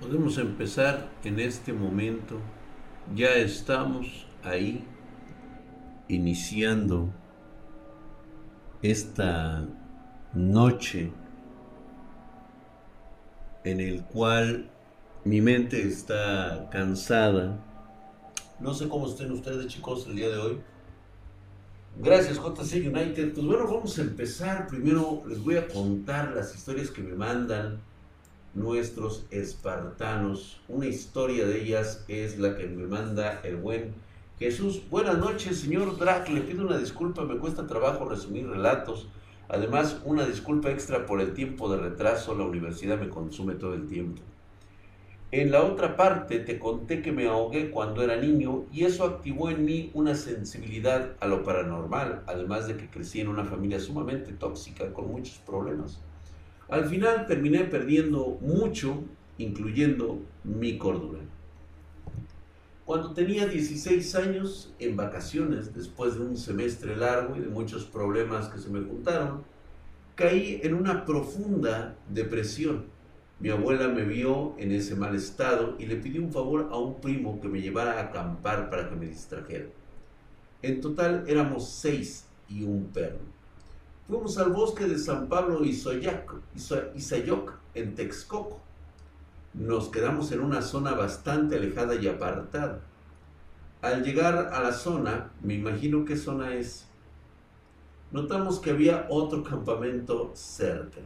[0.00, 2.38] Podemos empezar en este momento.
[3.14, 4.82] Ya estamos ahí
[6.08, 7.10] iniciando
[8.80, 9.68] esta
[10.32, 11.12] noche
[13.62, 14.70] en el cual
[15.24, 17.62] mi mente está cansada.
[18.58, 20.60] No sé cómo estén ustedes chicos el día de hoy.
[21.98, 23.34] Gracias JC United.
[23.34, 24.66] Pues bueno, vamos a empezar.
[24.66, 27.89] Primero les voy a contar las historias que me mandan
[28.54, 30.60] nuestros espartanos.
[30.68, 33.94] Una historia de ellas es la que me manda el buen
[34.38, 34.82] Jesús.
[34.90, 36.28] Buenas noches, señor Drac.
[36.28, 39.08] Le pido una disculpa, me cuesta trabajo resumir relatos.
[39.48, 42.34] Además, una disculpa extra por el tiempo de retraso.
[42.34, 44.22] La universidad me consume todo el tiempo.
[45.32, 49.48] En la otra parte te conté que me ahogué cuando era niño y eso activó
[49.48, 54.32] en mí una sensibilidad a lo paranormal, además de que crecí en una familia sumamente
[54.32, 56.00] tóxica con muchos problemas.
[56.70, 59.02] Al final terminé perdiendo mucho,
[59.38, 61.18] incluyendo mi cordura.
[62.84, 68.48] Cuando tenía 16 años, en vacaciones, después de un semestre largo y de muchos problemas
[68.48, 69.42] que se me juntaron,
[70.14, 72.84] caí en una profunda depresión.
[73.40, 77.00] Mi abuela me vio en ese mal estado y le pidió un favor a un
[77.00, 79.66] primo que me llevara a acampar para que me distrajera.
[80.62, 83.39] En total éramos seis y un perro.
[84.10, 88.60] Fuimos al bosque de San Pablo y Sayoc, en Texcoco.
[89.54, 92.80] Nos quedamos en una zona bastante alejada y apartada.
[93.80, 96.88] Al llegar a la zona, me imagino qué zona es,
[98.10, 101.02] notamos que había otro campamento cerca.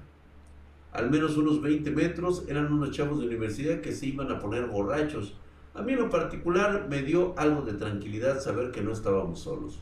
[0.91, 4.65] Al menos unos 20 metros eran unos chavos de universidad que se iban a poner
[4.69, 5.37] borrachos.
[5.75, 9.79] A mí en lo particular me dio algo de tranquilidad saber que no estábamos solos.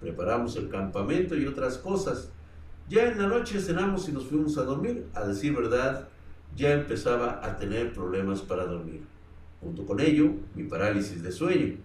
[0.00, 2.32] Preparamos el campamento y otras cosas.
[2.88, 5.06] Ya en la noche cenamos y nos fuimos a dormir.
[5.12, 6.08] A decir verdad,
[6.56, 9.02] ya empezaba a tener problemas para dormir.
[9.60, 11.76] Junto con ello, mi parálisis de sueño.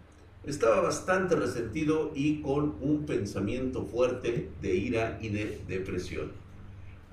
[0.45, 6.32] Estaba bastante resentido y con un pensamiento fuerte de ira y de depresión.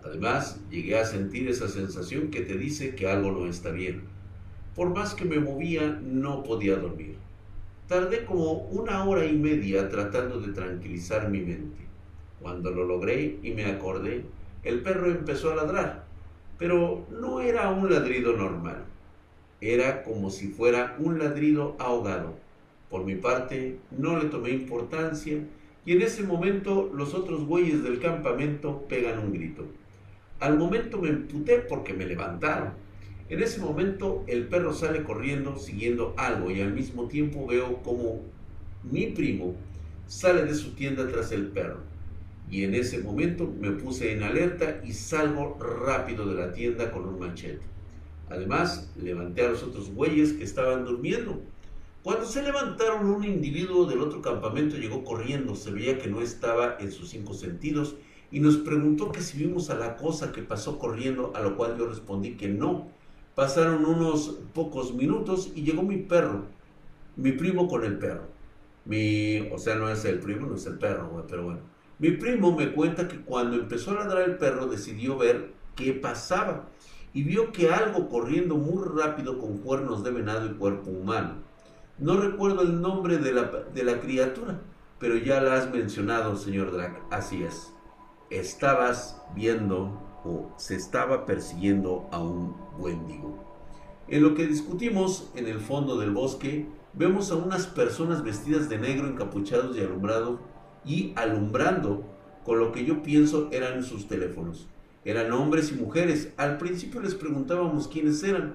[0.05, 4.03] Además, llegué a sentir esa sensación que te dice que algo no está bien.
[4.77, 7.17] Por más que me movía, no podía dormir.
[7.89, 11.90] Tardé como una hora y media tratando de tranquilizar mi mente.
[12.41, 14.25] Cuando lo logré y me acordé,
[14.63, 16.05] el perro empezó a ladrar,
[16.59, 18.85] pero no era un ladrido normal.
[19.61, 22.35] Era como si fuera un ladrido ahogado.
[22.89, 25.39] Por mi parte, no le tomé importancia
[25.85, 29.67] y en ese momento los otros bueyes del campamento pegan un grito.
[30.41, 32.73] Al momento me emputé porque me levantaron.
[33.29, 38.23] En ese momento el perro sale corriendo siguiendo algo y al mismo tiempo veo como
[38.83, 39.55] mi primo
[40.07, 41.90] sale de su tienda tras el perro
[42.51, 47.07] y en ese momento me puse en alerta y salgo rápido de la tienda con
[47.07, 47.63] un machete.
[48.29, 51.41] Además, levanté a los otros bueyes que estaban durmiendo.
[52.03, 56.77] Cuando se levantaron, un individuo del otro campamento llegó corriendo, se veía que no estaba
[56.81, 57.97] en sus cinco sentidos
[58.33, 61.77] y nos preguntó que si vimos a la cosa que pasó corriendo, a lo cual
[61.79, 62.89] yo respondí que no.
[63.35, 66.47] Pasaron unos pocos minutos y llegó mi perro,
[67.17, 68.29] mi primo con el perro.
[68.85, 71.61] Mi, o sea, no es el primo, no es el perro, pero bueno.
[72.01, 76.71] Mi primo me cuenta que cuando empezó a ladrar el perro decidió ver qué pasaba
[77.13, 81.35] y vio que algo corriendo muy rápido con cuernos de venado y cuerpo humano.
[81.99, 84.63] No recuerdo el nombre de la, de la criatura,
[84.99, 87.03] pero ya la has mencionado, señor Drac.
[87.11, 87.71] Así es.
[88.31, 93.45] Estabas viendo o se estaba persiguiendo a un wendigo.
[94.09, 98.79] En lo que discutimos en el fondo del bosque, vemos a unas personas vestidas de
[98.79, 100.41] negro encapuchados y alumbrados
[100.85, 102.05] y alumbrando
[102.45, 104.67] con lo que yo pienso eran sus teléfonos.
[105.05, 106.33] Eran hombres y mujeres.
[106.37, 108.55] Al principio les preguntábamos quiénes eran.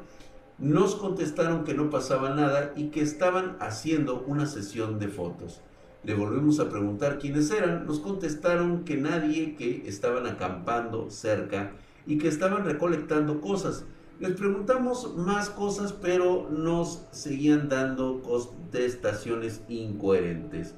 [0.57, 5.61] Nos contestaron que no pasaba nada y que estaban haciendo una sesión de fotos.
[6.03, 7.85] Le volvimos a preguntar quiénes eran.
[7.85, 11.73] Nos contestaron que nadie, que estaban acampando cerca
[12.05, 13.85] y que estaban recolectando cosas.
[14.19, 20.75] Les preguntamos más cosas, pero nos seguían dando contestaciones incoherentes.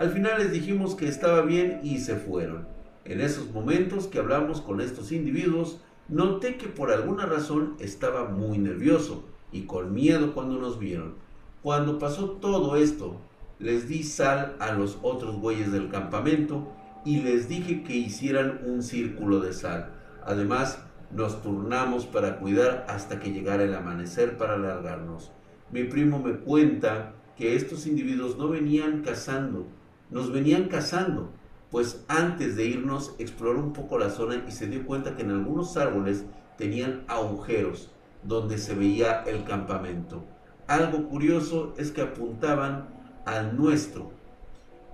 [0.00, 2.66] Al final les dijimos que estaba bien y se fueron.
[3.04, 8.56] En esos momentos que hablamos con estos individuos, noté que por alguna razón estaba muy
[8.56, 11.16] nervioso y con miedo cuando nos vieron.
[11.62, 13.20] Cuando pasó todo esto,
[13.58, 16.72] les di sal a los otros bueyes del campamento
[17.04, 19.92] y les dije que hicieran un círculo de sal.
[20.24, 20.78] Además,
[21.14, 25.30] nos turnamos para cuidar hasta que llegara el amanecer para largarnos.
[25.70, 29.66] Mi primo me cuenta que estos individuos no venían cazando,
[30.10, 31.30] nos venían cazando,
[31.70, 35.30] pues antes de irnos exploró un poco la zona y se dio cuenta que en
[35.30, 36.24] algunos árboles
[36.58, 37.90] tenían agujeros
[38.22, 40.24] donde se veía el campamento.
[40.66, 42.88] Algo curioso es que apuntaban
[43.24, 44.12] al nuestro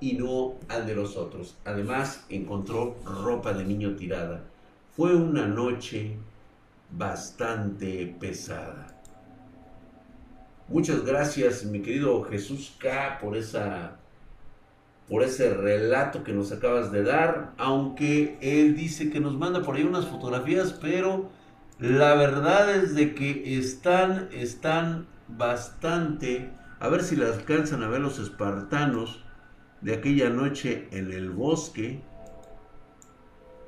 [0.00, 1.56] y no al de los otros.
[1.64, 4.44] Además, encontró ropa de niño tirada.
[4.94, 6.16] Fue una noche
[6.90, 8.86] bastante pesada.
[10.68, 13.98] Muchas gracias, mi querido Jesús K, por esa
[15.08, 19.76] por ese relato que nos acabas de dar, aunque él dice que nos manda por
[19.76, 21.30] ahí unas fotografías, pero
[21.78, 26.50] la verdad es de que están están bastante,
[26.80, 29.22] a ver si le alcanzan a ver los espartanos
[29.80, 32.02] de aquella noche en el bosque.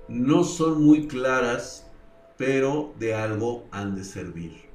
[0.08, 1.88] No son muy claras,
[2.36, 4.68] pero de algo han de servir.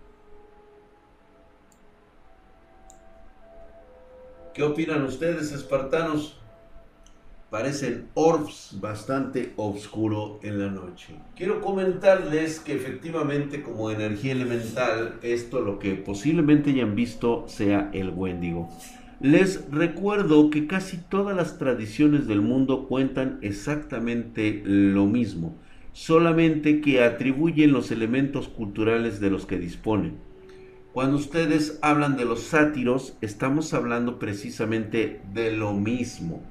[4.54, 6.40] ¿Qué opinan ustedes, espartanos?
[7.54, 11.14] Parecen orbs bastante oscuro en la noche.
[11.36, 18.10] Quiero comentarles que efectivamente como energía elemental, esto lo que posiblemente hayan visto sea el
[18.10, 18.70] Wendigo.
[19.20, 25.56] Les recuerdo que casi todas las tradiciones del mundo cuentan exactamente lo mismo,
[25.92, 30.18] solamente que atribuyen los elementos culturales de los que disponen.
[30.92, 36.42] Cuando ustedes hablan de los sátiros, estamos hablando precisamente de lo mismo.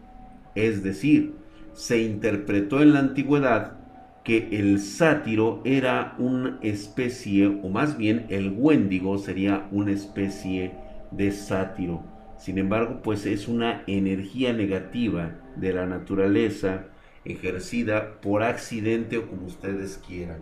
[0.54, 1.34] Es decir,
[1.72, 3.78] se interpretó en la antigüedad
[4.24, 10.74] que el sátiro era una especie, o más bien el Wendigo sería una especie
[11.10, 12.04] de sátiro.
[12.38, 16.86] Sin embargo, pues es una energía negativa de la naturaleza
[17.24, 20.40] ejercida por accidente o como ustedes quieran.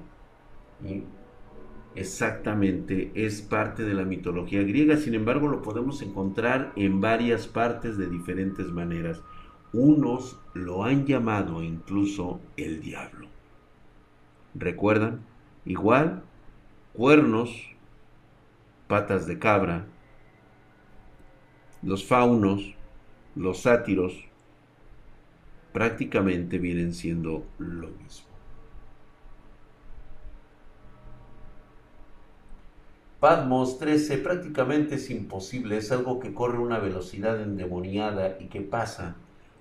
[1.95, 7.99] Exactamente, es parte de la mitología griega, sin embargo lo podemos encontrar en varias partes
[7.99, 9.21] de diferentes maneras.
[9.73, 13.29] Unos lo han llamado incluso el diablo.
[14.55, 15.21] ¿Recuerdan?
[15.65, 16.23] Igual,
[16.93, 17.51] cuernos,
[18.89, 19.87] patas de cabra,
[21.83, 22.75] los faunos,
[23.37, 24.25] los sátiros,
[25.73, 28.29] prácticamente vienen siendo lo mismo.
[33.21, 39.15] Patmos 13 prácticamente es imposible, es algo que corre una velocidad endemoniada y que pasa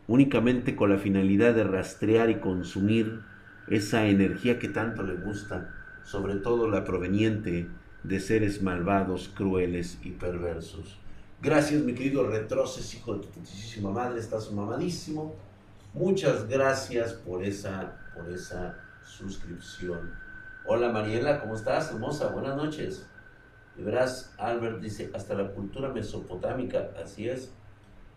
[0.10, 3.22] únicamente con la finalidad de rastrear y consumir
[3.68, 5.70] esa energía que tanto le gusta,
[6.04, 7.70] sobre todo la proveniente
[8.02, 10.98] de seres malvados, crueles y perversos.
[11.44, 15.36] Gracias, mi querido Retroces, hijo de tu putísima madre, estás mamadísimo.
[15.94, 20.12] Muchas gracias por esa, por esa suscripción.
[20.66, 21.92] Hola Mariela, ¿cómo estás?
[21.92, 23.08] Hermosa, buenas noches.
[23.78, 27.54] Y verás, Albert dice, hasta la cultura mesopotámica, así es.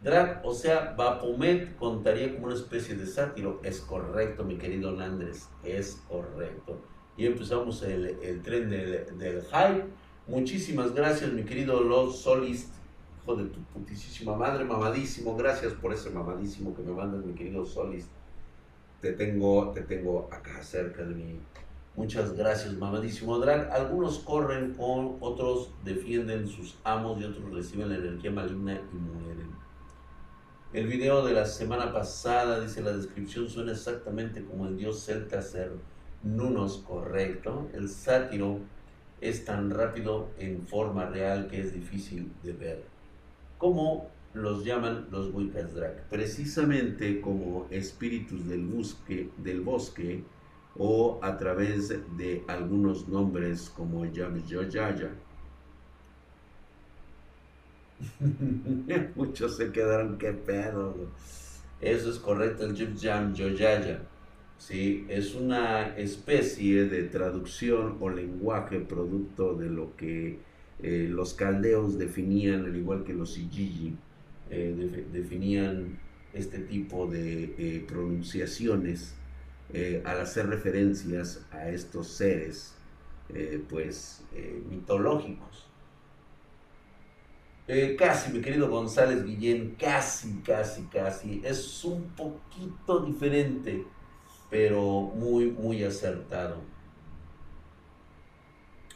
[0.02, 3.60] Drag, o sea, Bapomet contaría como una especie de sátiro.
[3.62, 6.80] Es correcto, mi querido Nandres, es correcto.
[7.16, 9.84] Y empezamos el, el tren del, del hype.
[10.26, 12.70] Muchísimas gracias, mi querido Los Solist,
[13.22, 15.36] hijo de tu putísima madre, mamadísimo.
[15.36, 18.08] Gracias por ese mamadísimo que me mandas, mi querido Solist.
[19.00, 21.38] Te tengo, te tengo acá cerca de mí.
[21.94, 23.70] Muchas gracias, mamadísimo drag.
[23.70, 29.61] Algunos corren con, otros defienden sus amos y otros reciben la energía maligna y mueren.
[30.72, 35.42] El video de la semana pasada, dice la descripción, suena exactamente como el dios celta
[35.42, 35.72] ser
[36.22, 37.68] Nunos, correcto.
[37.74, 38.58] El sátiro
[39.20, 42.84] es tan rápido en forma real que es difícil de ver.
[43.58, 46.08] ¿Cómo los llaman los Wiccas Drag?
[46.08, 50.24] Precisamente como espíritus del bosque, del bosque
[50.78, 55.10] o a través de algunos nombres como Yamjoyaya.
[59.14, 60.94] Muchos se quedaron, qué pedo.
[61.80, 64.02] Eso es correcto, el Jam Yoyaya.
[64.58, 70.38] Sí, es una especie de traducción o lenguaje producto de lo que
[70.80, 73.96] eh, los caldeos definían, al igual que los Ijiji,
[74.50, 75.98] eh, definían
[76.32, 79.14] este tipo de eh, pronunciaciones
[80.04, 82.74] al hacer referencias a estos seres,
[83.70, 84.22] pues,
[87.68, 91.40] eh, casi, mi querido González Guillén, casi, casi, casi.
[91.44, 93.84] Es un poquito diferente,
[94.50, 96.56] pero muy, muy acertado.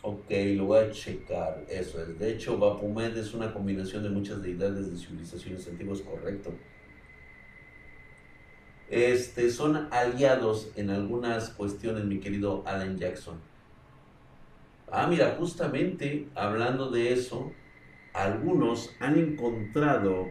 [0.02, 1.64] Ok, lo voy a checar.
[1.68, 2.18] Eso es.
[2.18, 6.52] De hecho, Bapumed es una combinación de muchas deidades de civilizaciones antiguas, correcto
[8.88, 13.36] este, son aliados en algunas cuestiones, mi querido Alan Jackson.
[14.90, 17.52] Ah, mira, justamente hablando de eso,
[18.16, 20.28] algunos han encontrado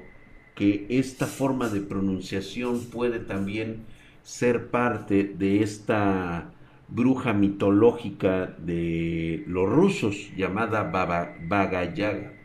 [0.56, 3.86] que esta forma de pronunciación puede también
[4.24, 6.52] ser parte de esta
[6.88, 12.36] bruja mitológica de los rusos llamada Baba, Bagayaga.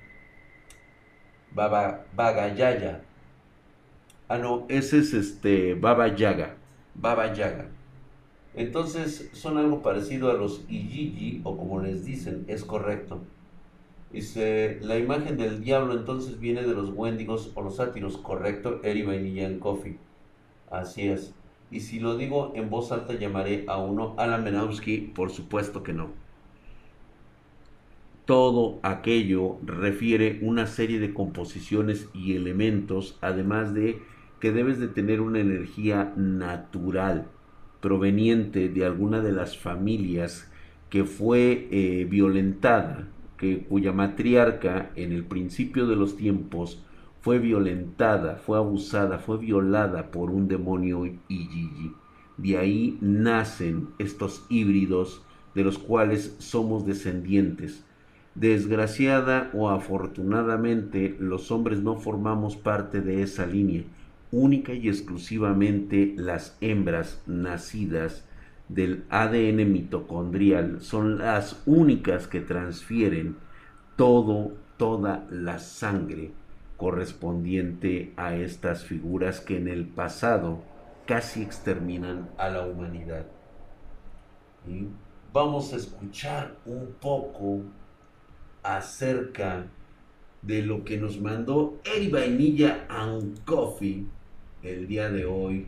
[1.53, 3.03] Baba, Bagayaya.
[4.29, 6.55] Ah, no, ese es este Baba Yaga.
[6.95, 7.67] Baba Yaga.
[8.55, 13.21] Entonces son algo parecido a los Ijiji o como les dicen, es correcto.
[14.13, 19.03] Dice, la imagen del diablo entonces viene de los Wendigos o los sátiros, correcto, Eri
[19.03, 19.99] Vainilla Coffee.
[20.71, 21.35] Así es.
[21.71, 25.93] Y si lo digo en voz alta llamaré a uno Alan Menowski, por supuesto que
[25.93, 26.09] no.
[28.25, 34.01] Todo aquello refiere una serie de composiciones y elementos, además de
[34.41, 37.29] que debes de tener una energía natural
[37.81, 40.51] proveniente de alguna de las familias
[40.91, 43.09] que fue eh, violentada,
[43.69, 46.83] cuya matriarca en el principio de los tiempos
[47.21, 51.93] fue violentada, fue abusada, fue violada por un demonio Ijiji.
[52.37, 55.23] De ahí nacen estos híbridos
[55.55, 57.85] de los cuales somos descendientes.
[58.35, 63.85] Desgraciada o afortunadamente, los hombres no formamos parte de esa línea
[64.33, 68.25] única y exclusivamente las hembras nacidas
[68.71, 73.37] del ADN mitocondrial son las únicas que transfieren
[73.97, 76.31] todo, toda la sangre
[76.77, 80.63] correspondiente a estas figuras que en el pasado
[81.05, 83.27] casi exterminan a la humanidad.
[85.33, 87.63] Vamos a escuchar un poco
[88.63, 89.67] acerca
[90.43, 94.07] de lo que nos mandó Eri Vainilla and Coffee
[94.63, 95.67] el día de hoy.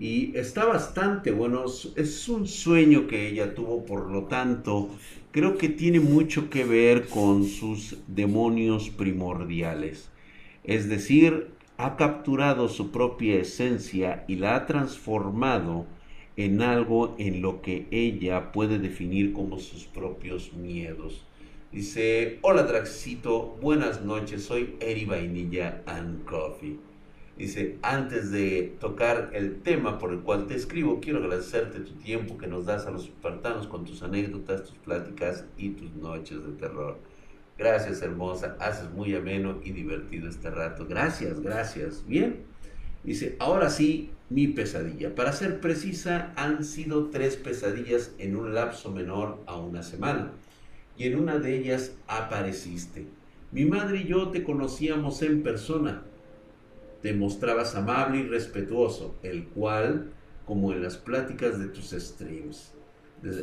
[0.00, 4.88] Y está bastante bueno, es un sueño que ella tuvo, por lo tanto,
[5.30, 10.08] creo que tiene mucho que ver con sus demonios primordiales.
[10.64, 15.84] Es decir, ha capturado su propia esencia y la ha transformado
[16.38, 21.26] en algo en lo que ella puede definir como sus propios miedos.
[21.72, 26.89] Dice, hola Draxito, buenas noches, soy Eri Vainilla and Coffee.
[27.40, 32.36] Dice, antes de tocar el tema por el cual te escribo, quiero agradecerte tu tiempo
[32.36, 36.52] que nos das a los espartanos con tus anécdotas, tus pláticas y tus noches de
[36.52, 36.98] terror.
[37.56, 40.84] Gracias, hermosa, haces muy ameno y divertido este rato.
[40.86, 42.04] Gracias, gracias.
[42.06, 42.42] Bien.
[43.04, 45.14] Dice, ahora sí, mi pesadilla.
[45.14, 50.32] Para ser precisa, han sido tres pesadillas en un lapso menor a una semana.
[50.98, 53.06] Y en una de ellas apareciste.
[53.50, 56.02] Mi madre y yo te conocíamos en persona
[57.02, 60.12] te mostrabas amable y respetuoso, el cual,
[60.44, 62.72] como en las pláticas de tus streams,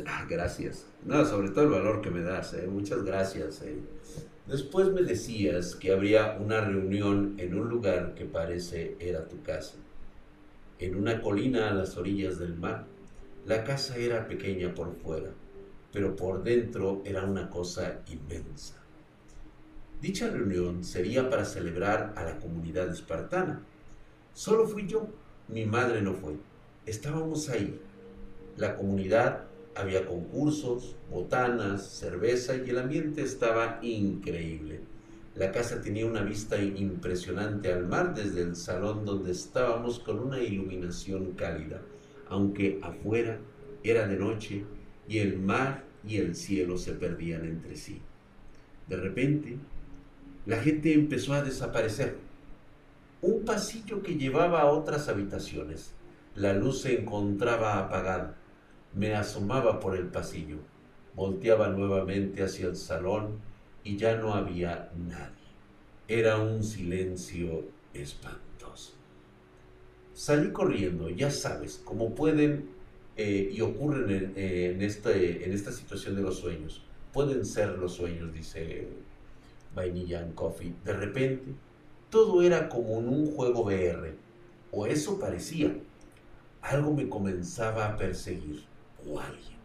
[0.06, 0.86] ah, gracias.
[1.04, 3.62] No, sobre todo el valor que me das, eh, muchas gracias.
[3.62, 3.78] Eh.
[4.46, 9.76] Después me decías que habría una reunión en un lugar que parece era tu casa,
[10.78, 12.86] en una colina a las orillas del mar.
[13.44, 15.30] La casa era pequeña por fuera,
[15.92, 18.74] pero por dentro era una cosa inmensa.
[20.00, 23.62] Dicha reunión sería para celebrar a la comunidad espartana.
[24.32, 25.08] Solo fui yo,
[25.48, 26.34] mi madre no fue.
[26.86, 27.80] Estábamos ahí.
[28.56, 34.82] La comunidad, había concursos, botanas, cerveza y el ambiente estaba increíble.
[35.34, 40.40] La casa tenía una vista impresionante al mar desde el salón donde estábamos con una
[40.40, 41.82] iluminación cálida,
[42.28, 43.40] aunque afuera
[43.82, 44.64] era de noche
[45.08, 48.00] y el mar y el cielo se perdían entre sí.
[48.88, 49.58] De repente
[50.48, 52.16] la gente empezó a desaparecer.
[53.20, 55.92] Un pasillo que llevaba a otras habitaciones.
[56.36, 58.34] La luz se encontraba apagada.
[58.94, 60.56] Me asomaba por el pasillo.
[61.14, 63.40] Volteaba nuevamente hacia el salón
[63.84, 65.34] y ya no había nadie.
[66.08, 68.94] Era un silencio espantoso.
[70.14, 72.70] Salí corriendo, ya sabes, como pueden
[73.18, 76.82] eh, y ocurren en, este, en esta situación de los sueños.
[77.12, 78.88] Pueden ser los sueños, dice
[79.78, 80.74] Vainilla Coffee.
[80.84, 81.52] De repente,
[82.10, 84.12] todo era como en un juego VR,
[84.72, 85.72] o eso parecía.
[86.62, 88.64] Algo me comenzaba a perseguir,
[89.06, 89.56] o alguien.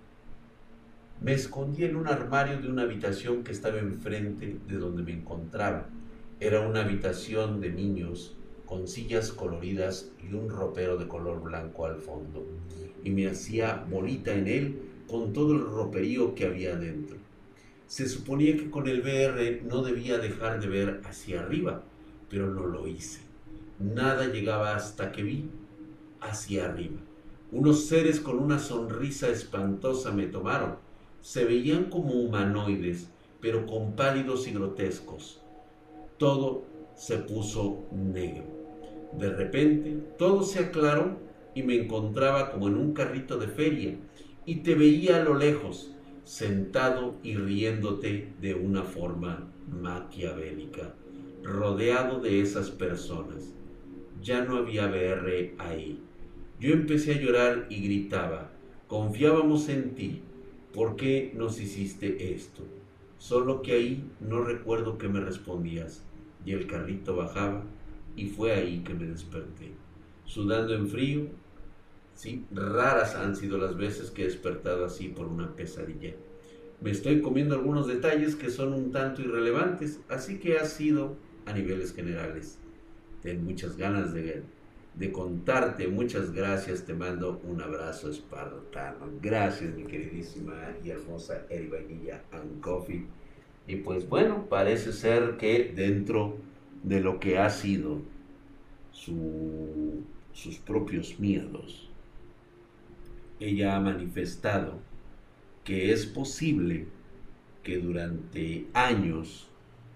[1.20, 5.88] Me escondí en un armario de una habitación que estaba enfrente de donde me encontraba.
[6.40, 8.36] Era una habitación de niños
[8.68, 12.46] con sillas coloridas y un ropero de color blanco al fondo.
[13.04, 17.23] Y me hacía bolita en él con todo el roperío que había dentro.
[17.94, 21.84] Se suponía que con el VR no debía dejar de ver hacia arriba,
[22.28, 23.22] pero no lo hice.
[23.78, 25.52] Nada llegaba hasta que vi
[26.20, 26.98] hacia arriba.
[27.52, 30.78] Unos seres con una sonrisa espantosa me tomaron.
[31.22, 35.40] Se veían como humanoides, pero con pálidos y grotescos.
[36.18, 36.64] Todo
[36.96, 38.46] se puso negro.
[39.20, 41.20] De repente, todo se aclaró
[41.54, 43.96] y me encontraba como en un carrito de feria
[44.48, 50.94] y te veía a lo lejos, sentado y riéndote de una forma maquiavélica,
[51.44, 53.54] rodeado de esas personas.
[54.22, 56.00] Ya no había BR ahí.
[56.60, 58.52] Yo empecé a llorar y gritaba,
[58.88, 60.22] confiábamos en ti,
[60.74, 62.64] ¿por qué nos hiciste esto?
[63.18, 66.04] Solo que ahí no recuerdo que me respondías,
[66.46, 67.64] y el carrito bajaba,
[68.16, 69.72] y fue ahí que me desperté,
[70.26, 71.28] sudando en frío.
[72.16, 76.14] Sí, raras han sido las veces que he despertado así por una pesadilla.
[76.82, 81.16] Me estoy comiendo algunos detalles que son un tanto irrelevantes, así que ha sido
[81.46, 82.60] a niveles generales.
[83.22, 84.44] Ten muchas ganas de,
[84.96, 85.88] de contarte.
[85.88, 86.86] Muchas gracias.
[86.86, 89.10] Te mando un abrazo espartano.
[89.22, 93.06] Gracias, mi queridísima y hermosa Eri Vainilla and Coffee.
[93.66, 96.36] Y pues bueno, parece ser que dentro
[96.84, 98.02] de lo que ha sido
[98.92, 101.90] sus propios miedos,
[103.44, 104.80] ella ha manifestado
[105.66, 106.86] que es posible
[107.62, 109.48] que durante años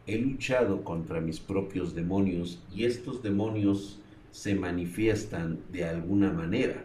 [0.05, 3.99] he luchado contra mis propios demonios y estos demonios
[4.31, 6.83] se manifiestan de alguna manera.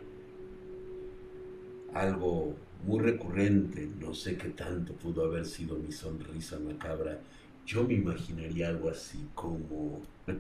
[1.95, 2.55] Algo
[2.87, 7.19] muy recurrente, no sé qué tanto pudo haber sido mi sonrisa macabra.
[7.67, 10.01] Yo me imaginaría algo así como...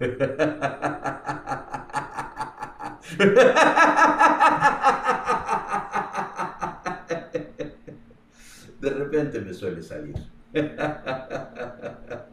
[8.80, 10.14] De repente me suele salir.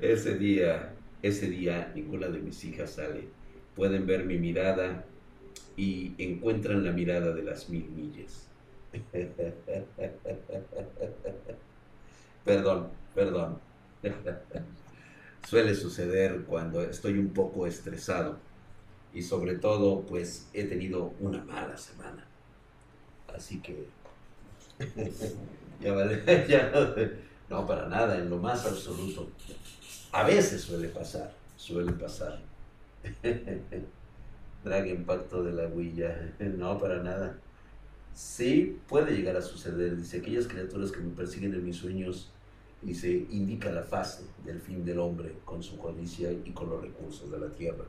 [0.00, 3.28] Ese día, ese día ninguna de mis hijas sale.
[3.76, 5.04] Pueden ver mi mirada
[5.76, 8.48] y encuentran la mirada de las mil millas.
[12.44, 13.58] perdón, perdón.
[15.46, 18.38] Suele suceder cuando estoy un poco estresado
[19.12, 22.26] y sobre todo pues he tenido una mala semana.
[23.34, 23.86] Así que
[25.80, 26.72] ya vale, ya
[27.48, 29.28] no para nada, en lo más absoluto.
[30.12, 32.40] A veces suele pasar, suele pasar.
[34.64, 37.38] Drag impacto de la huilla, no para nada.
[38.14, 39.96] Sí, puede llegar a suceder.
[39.96, 42.32] Dice, aquellas criaturas que me persiguen en mis sueños,
[42.82, 46.80] y se indica la fase del fin del hombre con su codicia y con los
[46.80, 47.84] recursos de la tierra.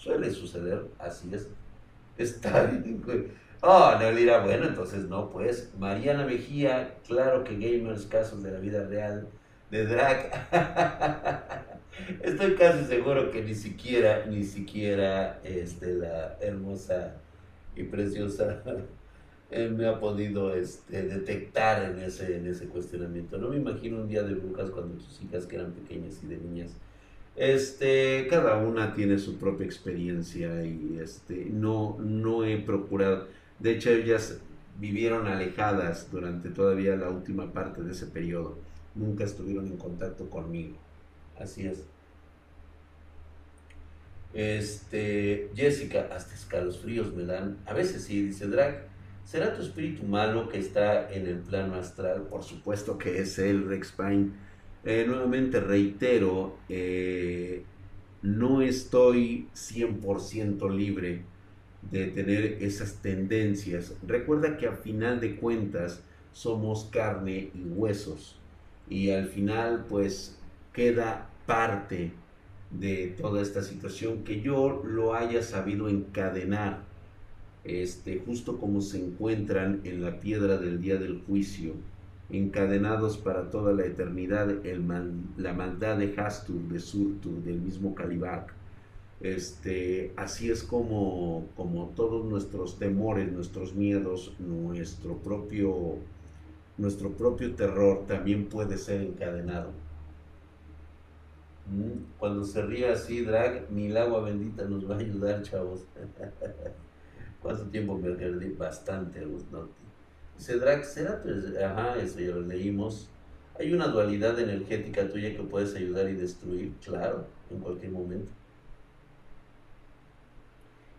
[0.00, 1.46] Suele suceder, así es.
[2.16, 3.02] Está bien.
[3.60, 5.70] Oh, Neolira, bueno, entonces no, pues.
[5.78, 9.28] Mariana Mejía, claro que gamers, casos de la vida real,
[9.70, 10.48] de drag.
[12.22, 17.16] Estoy casi seguro que ni siquiera, ni siquiera este, la hermosa
[17.76, 18.62] y preciosa
[19.50, 23.36] eh, me ha podido este, detectar en ese, en ese cuestionamiento.
[23.36, 26.38] No me imagino un día de brujas cuando tus hijas que eran pequeñas y de
[26.38, 26.74] niñas
[27.36, 33.28] este, cada una tiene su propia experiencia y este, no, no he procurado.
[33.58, 34.38] De hecho, ellas
[34.78, 38.58] vivieron alejadas durante todavía la última parte de ese periodo.
[38.94, 40.76] Nunca estuvieron en contacto conmigo.
[41.38, 41.84] Así es.
[44.32, 47.58] Este, Jessica, hasta escalofríos me dan.
[47.66, 48.88] A veces sí, dice Drag.
[49.24, 52.22] ¿Será tu espíritu malo que está en el plano astral?
[52.22, 54.30] Por supuesto que es él, Rex Pine
[54.84, 57.64] eh, nuevamente reitero, eh,
[58.22, 61.22] no estoy 100% libre
[61.90, 63.94] de tener esas tendencias.
[64.06, 68.36] Recuerda que a final de cuentas somos carne y huesos
[68.88, 70.38] y al final pues
[70.72, 72.12] queda parte
[72.70, 76.82] de toda esta situación que yo lo haya sabido encadenar
[77.64, 81.74] este justo como se encuentran en la piedra del día del juicio
[82.32, 84.48] encadenados para toda la eternidad,
[85.36, 88.54] la maldad de Hastur, de Surtur, del mismo Kalibak.
[89.20, 95.96] Este, así es como, como todos nuestros temores, nuestros miedos, nuestro propio,
[96.78, 99.70] nuestro propio terror también puede ser encadenado.
[101.70, 105.84] Mm, cuando se ríe así, Drag, ni el agua bendita nos va a ayudar, chavos.
[107.42, 108.50] ¿Cuánto tiempo me perdí?
[108.52, 109.79] Bastante, ¿no?
[110.40, 111.22] Cedrak, ¿será?
[111.64, 113.08] Ajá, eso ya lo leímos.
[113.58, 118.30] Hay una dualidad energética tuya que puedes ayudar y destruir, claro, en cualquier momento.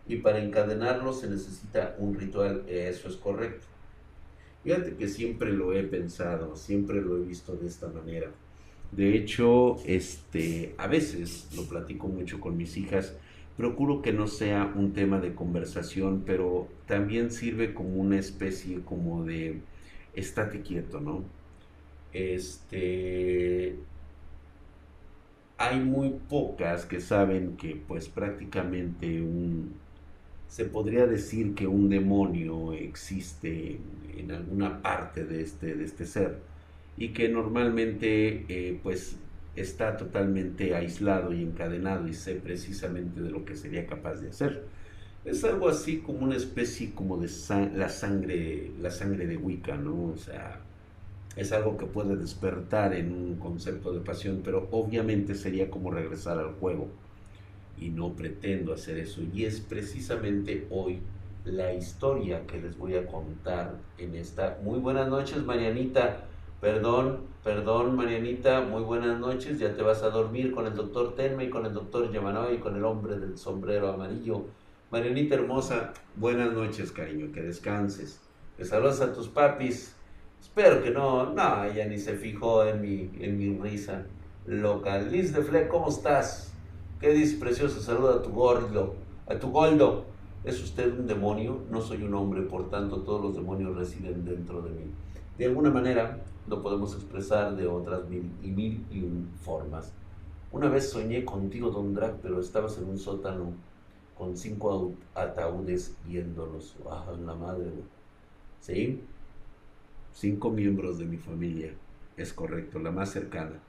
[0.06, 3.66] Y para encadenarlo se necesita un ritual, eso es correcto.
[4.62, 8.30] Fíjate que siempre lo he pensado, siempre lo he visto de esta manera.
[8.92, 13.14] De hecho, este, a veces lo platico mucho con mis hijas
[13.56, 19.24] Procuro que no sea un tema de conversación, pero también sirve como una especie como
[19.24, 19.60] de
[20.14, 21.24] estate quieto, ¿no?
[22.12, 23.76] Este
[25.58, 29.74] hay muy pocas que saben que pues prácticamente un
[30.48, 33.78] se podría decir que un demonio existe
[34.18, 36.40] en, alguna parte de este, de este ser
[36.98, 39.16] y que normalmente eh, pues
[39.56, 44.64] está totalmente aislado y encadenado y sé precisamente de lo que sería capaz de hacer.
[45.24, 47.28] Es algo así como una especie como de
[47.74, 50.12] la sangre, la sangre de Wicca, ¿no?
[50.12, 50.60] O sea,
[51.36, 56.38] es algo que puede despertar en un concepto de pasión, pero obviamente sería como regresar
[56.38, 56.88] al juego.
[57.78, 59.22] Y no pretendo hacer eso.
[59.32, 61.00] Y es precisamente hoy
[61.44, 64.58] la historia que les voy a contar en esta.
[64.62, 66.24] Muy buenas noches, Marianita.
[66.62, 69.58] Perdón, perdón, Marianita, muy buenas noches.
[69.58, 72.58] Ya te vas a dormir con el doctor Tenme y con el doctor Yamanoy y
[72.58, 74.44] con el hombre del sombrero amarillo.
[74.92, 78.20] Marianita hermosa, buenas noches, cariño, que descanses.
[78.56, 79.96] Que saludas a tus papis.
[80.40, 84.06] Espero que no, no, ella ni se fijó en mi, en mi risa
[84.46, 85.00] loca.
[85.00, 86.52] Liz de Fleck, ¿cómo estás?
[87.00, 87.80] ¿Qué dice precioso?
[87.80, 88.94] Saluda a tu gordo,
[89.26, 90.04] a tu goldo.
[90.44, 91.62] ¿Es usted un demonio?
[91.70, 94.90] No soy un hombre, por tanto todos los demonios residen dentro de mí.
[95.38, 98.84] De alguna manera, lo podemos expresar de otras mil y mil
[99.42, 99.92] formas.
[100.50, 103.52] Una vez soñé contigo, Don Drag, pero estabas en un sótano
[104.18, 106.76] con cinco ataúdes viéndolos.
[106.90, 107.70] ¡Ah, la madre!
[108.60, 109.00] ¿Sí?
[110.12, 111.72] Cinco miembros de mi familia.
[112.16, 113.60] Es correcto, la más cercana.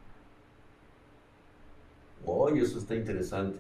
[2.26, 3.60] Oye, eso está interesante.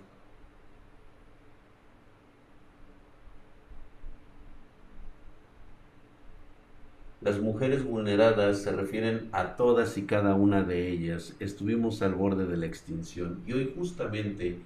[7.23, 11.37] Las mujeres vulneradas se refieren a todas y cada una de ellas.
[11.39, 14.57] Estuvimos al borde de la extinción y hoy justamente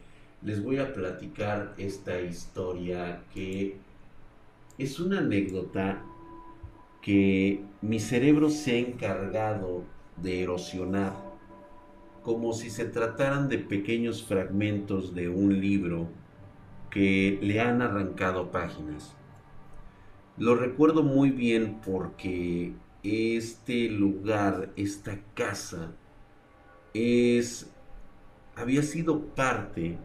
[0.42, 3.78] les voy a platicar esta historia que
[4.80, 6.02] es una anécdota
[7.00, 9.84] que mi cerebro se ha encargado
[10.24, 11.14] de erosionar
[12.24, 16.08] como si se trataran de pequeños fragmentos de un libro
[16.90, 19.17] que le han arrancado páginas.
[20.38, 25.94] Lo recuerdo muy bien porque este lugar, esta casa,
[26.94, 27.72] es,
[28.56, 29.98] había sido parte,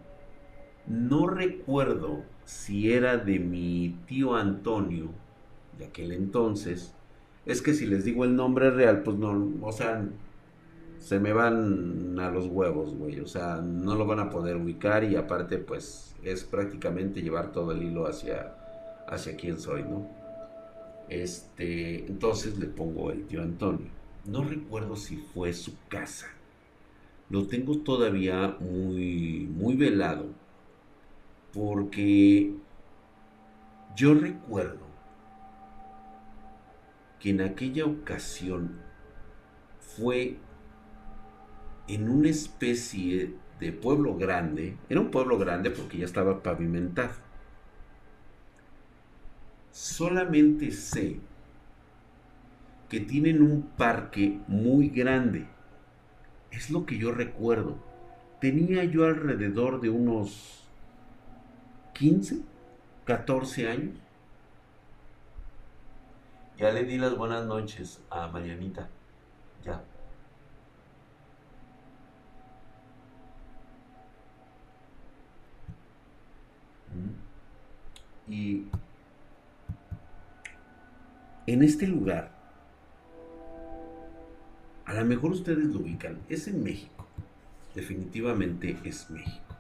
[0.87, 5.11] no recuerdo si era de mi tío Antonio,
[5.79, 6.95] de aquel entonces,
[7.45, 10.09] es que si les digo el nombre real, pues no, o sea,
[10.99, 15.05] se me van a los huevos, güey, o sea, no lo van a poder ubicar
[15.05, 18.55] y aparte, pues, es prácticamente llevar todo el hilo hacia,
[19.07, 20.22] hacia quién soy, ¿no?
[21.09, 23.89] Este, entonces le pongo el tío Antonio.
[24.25, 26.29] No recuerdo si fue su casa.
[27.29, 30.27] Lo tengo todavía muy, muy velado.
[31.53, 32.55] Porque
[33.97, 34.87] yo recuerdo
[37.21, 38.81] que en aquella ocasión
[39.81, 40.39] fue
[41.89, 44.77] en una especie de pueblo grande.
[44.89, 47.22] Era un pueblo grande porque ya estaba pavimentado
[49.73, 51.19] solamente sé
[52.89, 55.47] que tienen un parque muy grande.
[56.51, 57.79] Es lo que yo recuerdo.
[58.39, 60.69] Tenía yo alrededor de unos
[61.95, 62.43] 15,
[63.07, 63.97] 14 años.
[66.59, 68.89] Ya le di las buenas noches a Marianita.
[69.65, 69.83] Ya.
[76.95, 78.31] Mm.
[78.33, 78.67] Y
[81.47, 82.31] en este lugar,
[84.85, 87.07] a lo mejor ustedes lo ubican, es en México.
[87.75, 89.57] Definitivamente es México.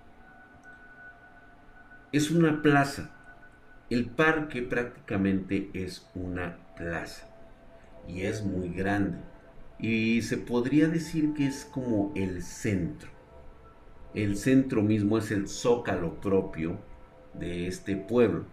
[2.12, 3.10] Es una plaza.
[3.88, 7.28] El parque prácticamente es una plaza.
[8.06, 9.18] Y es muy grande.
[9.78, 13.10] Y se podría decir que es como el centro.
[14.14, 16.78] El centro mismo es el zócalo propio
[17.32, 18.44] de este pueblo.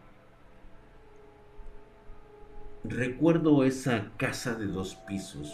[2.86, 5.54] Recuerdo esa casa de dos pisos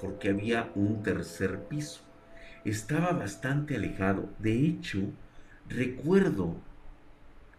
[0.00, 2.00] porque había un tercer piso.
[2.64, 4.28] Estaba bastante alejado.
[4.40, 4.98] De hecho,
[5.68, 6.56] recuerdo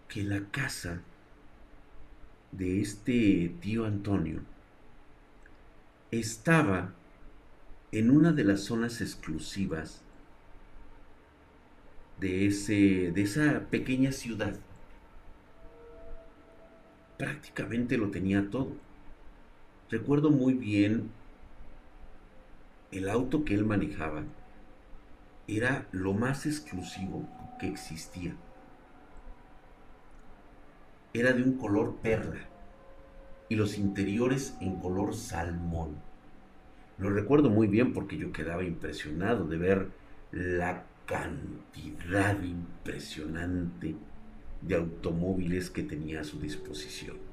[0.09, 1.01] que la casa
[2.51, 4.41] de este tío Antonio
[6.11, 6.93] estaba
[7.93, 10.01] en una de las zonas exclusivas
[12.19, 14.57] de, ese, de esa pequeña ciudad.
[17.17, 18.88] Prácticamente lo tenía todo
[19.89, 21.09] Recuerdo muy bien
[22.91, 24.23] el auto que él manejaba.
[25.47, 27.27] Era lo más exclusivo
[27.59, 28.35] que existía.
[31.11, 32.41] Era de un color perla
[33.49, 35.95] y los interiores en color salmón.
[36.99, 39.89] Lo recuerdo muy bien porque yo quedaba impresionado de ver
[40.31, 43.95] la cantidad impresionante
[44.61, 47.28] de automóviles que tenía a su disposición.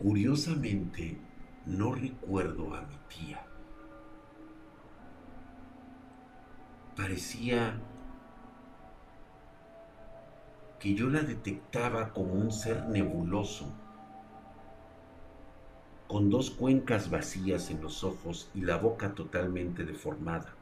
[0.00, 1.18] Curiosamente,
[1.66, 3.44] no recuerdo a mi tía.
[6.96, 7.80] Parecía
[10.78, 13.72] que yo la detectaba como un ser nebuloso,
[16.06, 20.54] con dos cuencas vacías en los ojos y la boca totalmente deformada.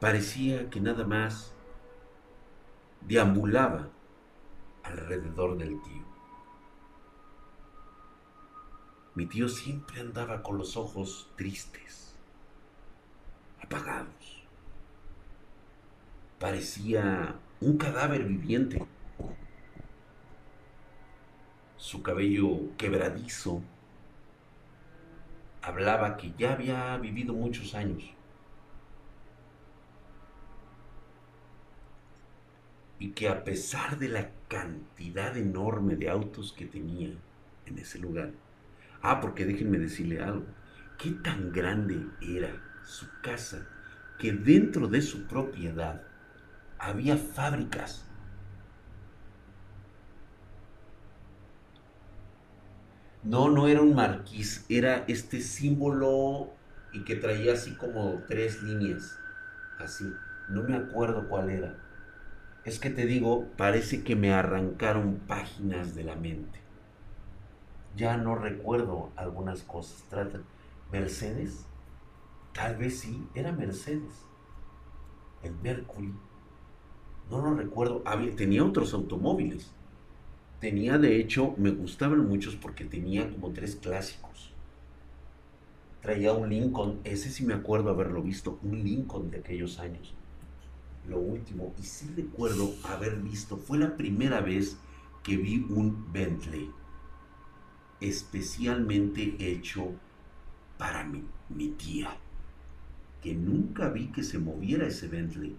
[0.00, 1.52] Parecía que nada más
[3.02, 3.90] deambulaba
[4.82, 6.13] alrededor del tío.
[9.14, 12.14] Mi tío siempre andaba con los ojos tristes,
[13.62, 14.44] apagados
[16.44, 18.84] parecía un cadáver viviente.
[21.78, 23.62] Su cabello quebradizo
[25.62, 28.04] hablaba que ya había vivido muchos años.
[32.98, 37.08] Y que a pesar de la cantidad enorme de autos que tenía
[37.64, 38.32] en ese lugar,
[39.04, 40.46] ah, porque déjenme decirle algo,
[40.98, 42.50] qué tan grande era
[42.82, 43.66] su casa
[44.18, 46.02] que dentro de su propiedad
[46.78, 48.08] había fábricas.
[53.22, 56.52] No, no era un marquís, era este símbolo
[56.92, 59.18] y que traía así como tres líneas,
[59.78, 60.04] así.
[60.48, 61.76] No me acuerdo cuál era.
[62.64, 66.63] Es que te digo, parece que me arrancaron páginas de la mente.
[67.96, 70.02] Ya no recuerdo algunas cosas.
[70.08, 70.40] Trata.
[70.92, 71.64] Mercedes,
[72.52, 74.12] tal vez sí, era Mercedes.
[75.42, 76.12] El Mercury
[77.30, 79.70] no lo recuerdo, había, tenía otros automóviles.
[80.60, 84.52] Tenía, de hecho, me gustaban muchos porque tenía como tres clásicos.
[86.00, 90.14] Traía un Lincoln, ese sí me acuerdo haberlo visto, un Lincoln de aquellos años.
[91.08, 94.76] Lo último, y sí recuerdo haber visto, fue la primera vez
[95.22, 96.70] que vi un Bentley,
[98.08, 99.92] especialmente hecho
[100.78, 102.16] para mi, mi tía,
[103.22, 105.56] que nunca vi que se moviera ese Bentley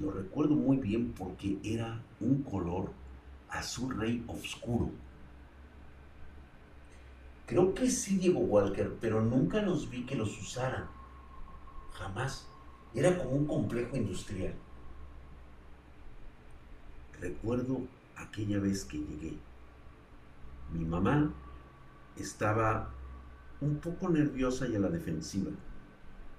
[0.00, 2.92] lo recuerdo muy bien porque era un color
[3.48, 4.90] azul rey oscuro.
[7.46, 10.86] Creo que sí Diego Walker, pero nunca los vi que los usaran.
[11.92, 12.46] Jamás.
[12.94, 14.54] Era como un complejo industrial.
[17.20, 17.82] Recuerdo
[18.16, 19.34] aquella vez que llegué.
[20.72, 21.32] Mi mamá
[22.16, 22.90] estaba
[23.60, 25.50] un poco nerviosa y a la defensiva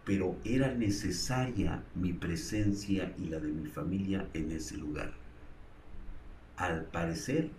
[0.08, 5.12] pero era necesaria mi presencia y la de mi familia en ese lugar.
[6.56, 7.50] Al parecer,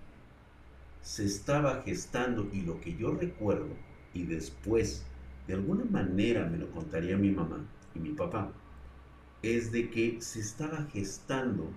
[1.02, 3.76] se estaba gestando y lo que yo recuerdo,
[4.14, 5.04] y después
[5.46, 8.50] de alguna manera me lo contaría mi mamá y mi papá,
[9.42, 11.70] es de que se estaba gestando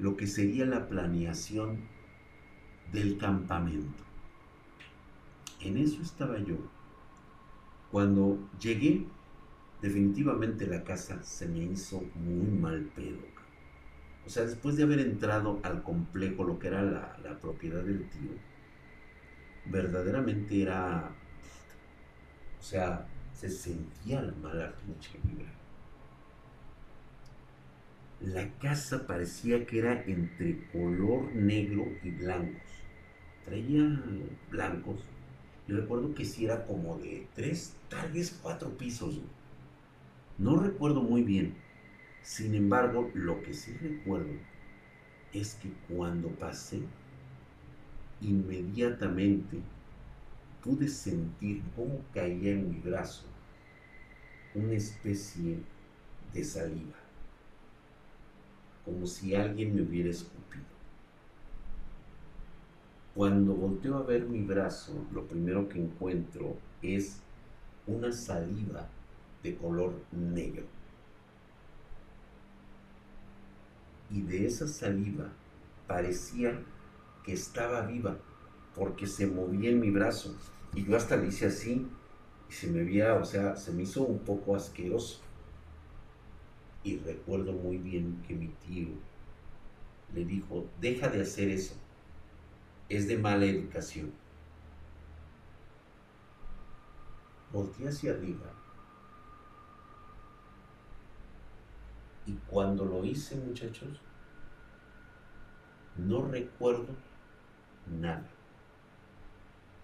[0.00, 1.82] lo que sería la planeación
[2.92, 4.09] del campamento.
[5.60, 6.56] En eso estaba yo.
[7.90, 9.06] Cuando llegué
[9.82, 13.18] definitivamente la casa se me hizo muy mal pedo.
[14.26, 18.30] O sea, después de haber entrado al complejo, lo que era la, propiedad del tío,
[19.66, 21.10] verdaderamente era,
[22.58, 25.50] o sea, se sentía la mala pinche vibra.
[28.20, 32.62] La casa parecía que era entre color negro y blancos.
[33.46, 33.82] Traía
[34.50, 35.00] blancos.
[35.70, 39.20] Recuerdo que sí era como de tres, tal vez cuatro pisos.
[40.36, 41.54] No recuerdo muy bien.
[42.24, 44.32] Sin embargo, lo que sí recuerdo
[45.32, 46.80] es que cuando pasé,
[48.20, 49.60] inmediatamente
[50.64, 53.26] pude sentir cómo caía en mi brazo
[54.56, 55.58] una especie
[56.34, 56.98] de saliva,
[58.84, 60.79] como si alguien me hubiera escupido.
[63.14, 67.20] Cuando volteo a ver mi brazo, lo primero que encuentro es
[67.86, 68.88] una saliva
[69.42, 70.64] de color negro.
[74.10, 75.28] Y de esa saliva
[75.88, 76.60] parecía
[77.24, 78.16] que estaba viva
[78.74, 80.36] porque se movía en mi brazo.
[80.74, 81.86] Y yo hasta le hice así
[82.48, 85.20] y se me veía, o sea, se me hizo un poco asqueroso.
[86.84, 88.88] Y recuerdo muy bien que mi tío
[90.14, 91.74] le dijo, deja de hacer eso,
[92.90, 94.12] es de mala educación.
[97.52, 98.52] Volté hacia arriba
[102.26, 104.00] Y cuando lo hice, muchachos,
[105.96, 106.94] no recuerdo
[107.86, 108.28] nada.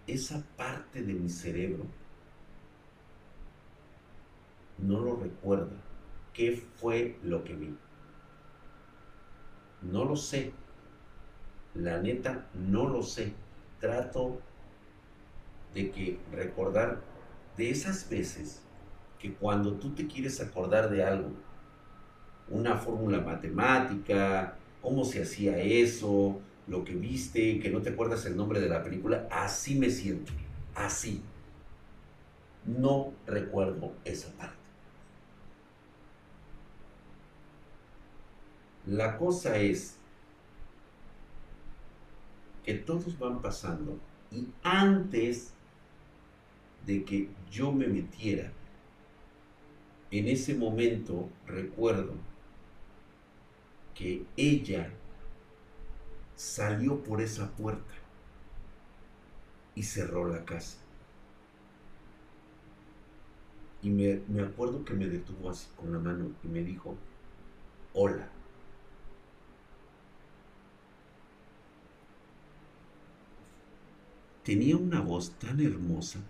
[0.06, 1.84] Esa parte de mi cerebro
[4.78, 5.74] no lo recuerda.
[6.32, 7.74] qué fue lo que vi.
[9.82, 10.52] No lo sé.
[11.78, 13.32] La neta, no lo sé.
[13.80, 14.40] Trato
[15.74, 17.02] de que recordar
[17.56, 18.62] de esas veces
[19.18, 21.30] que cuando tú te quieres acordar de algo,
[22.48, 28.36] una fórmula matemática, cómo se hacía eso, lo que viste, que no te acuerdas el
[28.36, 30.32] nombre de la película, así me siento,
[30.74, 31.22] así.
[32.64, 34.56] No recuerdo esa parte.
[38.86, 39.96] La cosa es
[42.66, 43.96] que todos van pasando
[44.32, 45.54] y antes
[46.84, 48.52] de que yo me metiera,
[50.10, 52.14] en ese momento recuerdo
[53.94, 54.92] que ella
[56.34, 57.94] salió por esa puerta
[59.76, 60.78] y cerró la casa.
[63.80, 66.96] Y me, me, acuerdo que me detuvo así con la mano y me dijo,
[67.94, 68.35] hola.
[74.46, 76.20] Tenía una voz tan hermosa.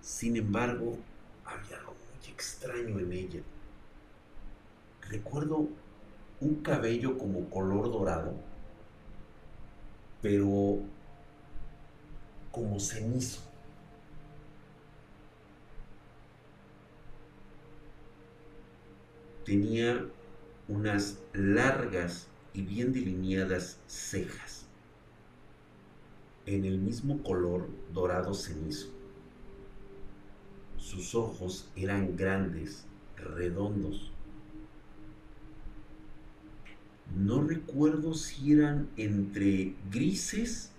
[0.00, 0.96] Sin embargo,
[1.44, 3.40] había algo muy extraño en ella.
[5.08, 5.66] Recuerdo
[6.40, 8.34] un cabello como color dorado,
[10.22, 10.78] pero
[12.52, 13.42] como cenizo.
[19.44, 20.06] Tenía
[20.68, 22.28] unas largas
[22.58, 24.66] y bien delineadas cejas,
[26.44, 28.88] en el mismo color dorado cenizo.
[30.76, 32.84] Sus ojos eran grandes,
[33.16, 34.10] redondos.
[37.16, 40.72] No recuerdo si eran entre grises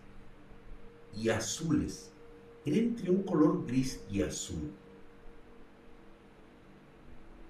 [1.15, 2.11] y azules.
[2.65, 4.69] Era entre un color gris y azul.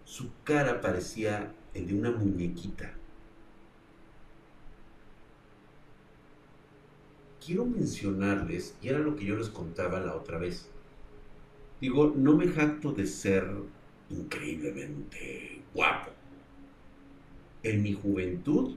[0.06, 2.99] Su cara parecía el de una muñequita.
[7.46, 10.70] Quiero mencionarles, y era lo que yo les contaba la otra vez,
[11.82, 13.48] digo, no me jacto de ser
[14.10, 16.12] increíblemente guapo.
[17.64, 18.76] En mi juventud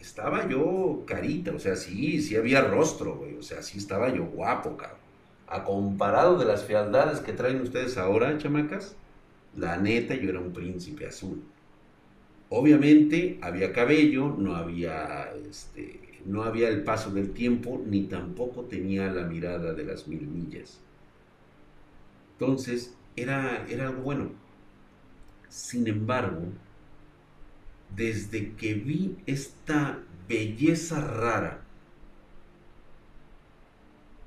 [0.00, 4.24] estaba yo carita, o sea, sí, sí había rostro, güey, o sea, sí estaba yo
[4.24, 4.98] guapo, cabrón.
[5.46, 8.96] A comparado de las fealdades que traen ustedes ahora, chamacas,
[9.56, 11.42] la neta yo era un príncipe azul.
[12.50, 19.12] Obviamente había cabello, no había, este, no había el paso del tiempo, ni tampoco tenía
[19.12, 20.80] la mirada de las mil millas.
[22.32, 24.30] Entonces, era, era algo bueno.
[25.48, 26.42] Sin embargo,
[27.94, 31.62] desde que vi esta belleza rara,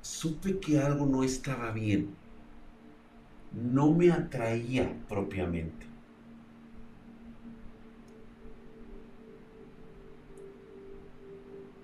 [0.02, 2.14] supe que algo no estaba bien.
[3.52, 5.91] No me atraía propiamente.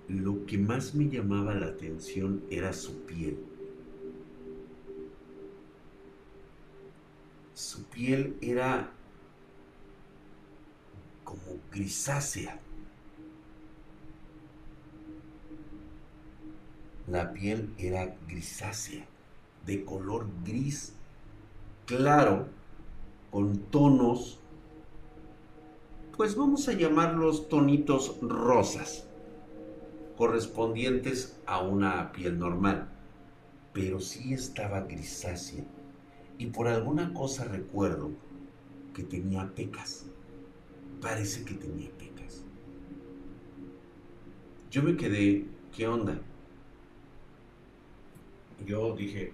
[0.09, 3.37] Lo que más me llamaba la atención era su piel.
[7.53, 8.91] Su piel era
[11.23, 12.59] como grisácea.
[17.07, 19.05] La piel era grisácea,
[19.65, 20.93] de color gris
[21.89, 22.47] claro,
[23.31, 24.39] con tonos,
[26.15, 29.08] pues vamos a llamarlos tonitos rosas,
[30.19, 32.89] correspondientes a una piel normal,
[33.71, 35.63] pero sí estaba grisácea
[36.37, 38.11] y por alguna cosa recuerdo
[38.93, 40.05] que tenía pecas
[40.99, 42.43] parece que tenía pecas.
[44.69, 46.19] Yo me quedé, ¿qué onda?
[48.65, 49.31] Yo dije,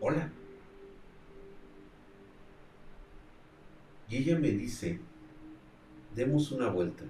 [0.00, 0.32] hola.
[4.08, 4.98] Y ella me dice,
[6.16, 7.04] demos una vuelta,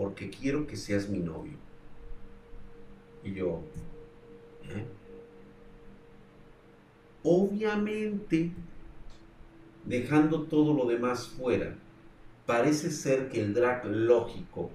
[0.00, 1.58] porque quiero que seas mi novio.
[3.22, 3.60] Y yo,
[4.64, 4.86] ¿eh?
[7.22, 8.50] Obviamente
[9.84, 11.76] dejando todo lo demás fuera,
[12.46, 14.70] parece ser que el drag lógico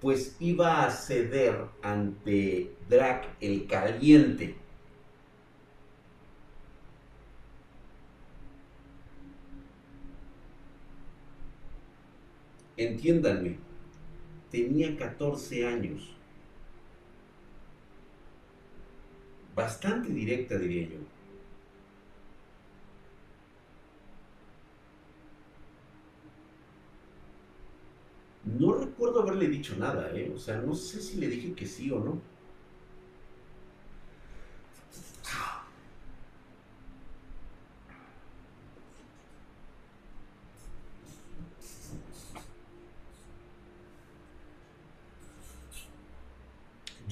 [0.00, 4.56] pues iba a ceder ante Drag el caliente.
[12.76, 13.65] Entiéndanme,
[14.50, 16.14] tenía 14 años.
[19.54, 20.98] Bastante directa, diría yo.
[28.58, 30.32] No recuerdo haberle dicho nada, ¿eh?
[30.34, 32.20] O sea, no sé si le dije que sí o no.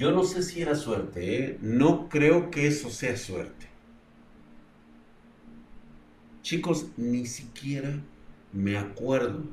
[0.05, 1.59] Yo no sé si era suerte, ¿eh?
[1.63, 3.69] no creo que eso sea suerte.
[6.43, 8.03] Chicos, ni siquiera
[8.53, 9.45] me acuerdo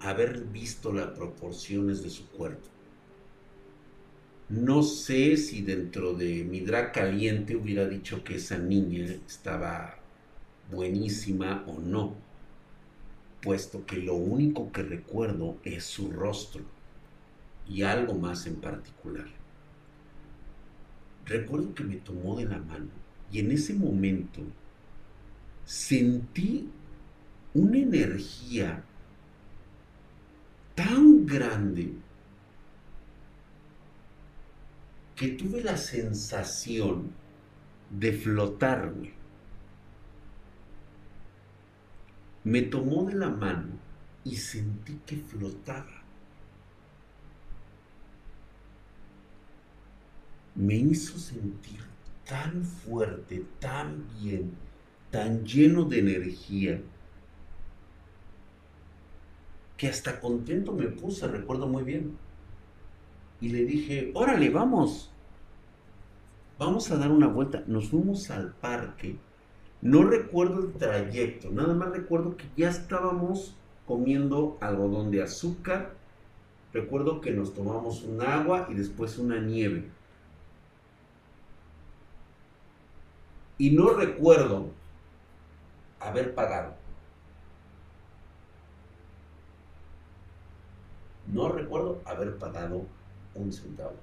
[0.00, 2.66] haber visto las proporciones de su cuerpo.
[4.48, 10.00] No sé si dentro de mi drag caliente hubiera dicho que esa niña estaba
[10.72, 12.16] buenísima o no,
[13.40, 16.64] puesto que lo único que recuerdo es su rostro
[17.68, 19.39] y algo más en particular.
[21.26, 22.90] Recuerdo que me tomó de la mano
[23.30, 24.40] y en ese momento
[25.64, 26.68] sentí
[27.54, 28.82] una energía
[30.74, 31.92] tan grande
[35.16, 37.10] que tuve la sensación
[37.90, 38.92] de flotar,
[42.42, 43.68] Me tomó de la mano
[44.24, 45.99] y sentí que flotaba.
[50.60, 51.80] Me hizo sentir
[52.28, 54.52] tan fuerte, tan bien,
[55.10, 56.82] tan lleno de energía,
[59.78, 62.18] que hasta contento me puse, recuerdo muy bien.
[63.40, 65.10] Y le dije, órale, vamos.
[66.58, 67.64] Vamos a dar una vuelta.
[67.66, 69.16] Nos fuimos al parque.
[69.80, 73.56] No recuerdo el trayecto, nada más recuerdo que ya estábamos
[73.86, 75.94] comiendo algodón de azúcar.
[76.74, 79.88] Recuerdo que nos tomamos un agua y después una nieve.
[83.60, 84.70] Y no recuerdo
[86.00, 86.74] haber pagado.
[91.26, 92.86] No recuerdo haber pagado
[93.34, 93.96] un centavo.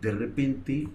[0.00, 0.88] De repente,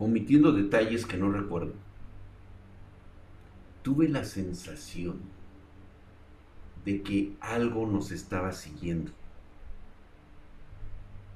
[0.00, 1.74] omitiendo detalles que no recuerdo,
[3.84, 5.37] tuve la sensación
[6.84, 9.12] de que algo nos estaba siguiendo.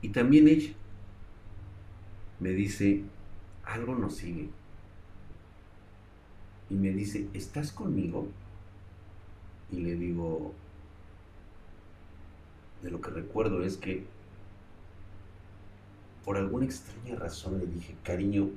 [0.01, 0.73] Y también ella
[2.41, 3.03] me dice,
[3.65, 4.49] algo nos sigue.
[6.71, 8.27] Y me dice, ¿estás conmigo?
[9.71, 10.53] Y le digo,
[12.83, 14.05] de lo que recuerdo es que
[16.25, 18.51] por alguna extraña razón le dije, cariño,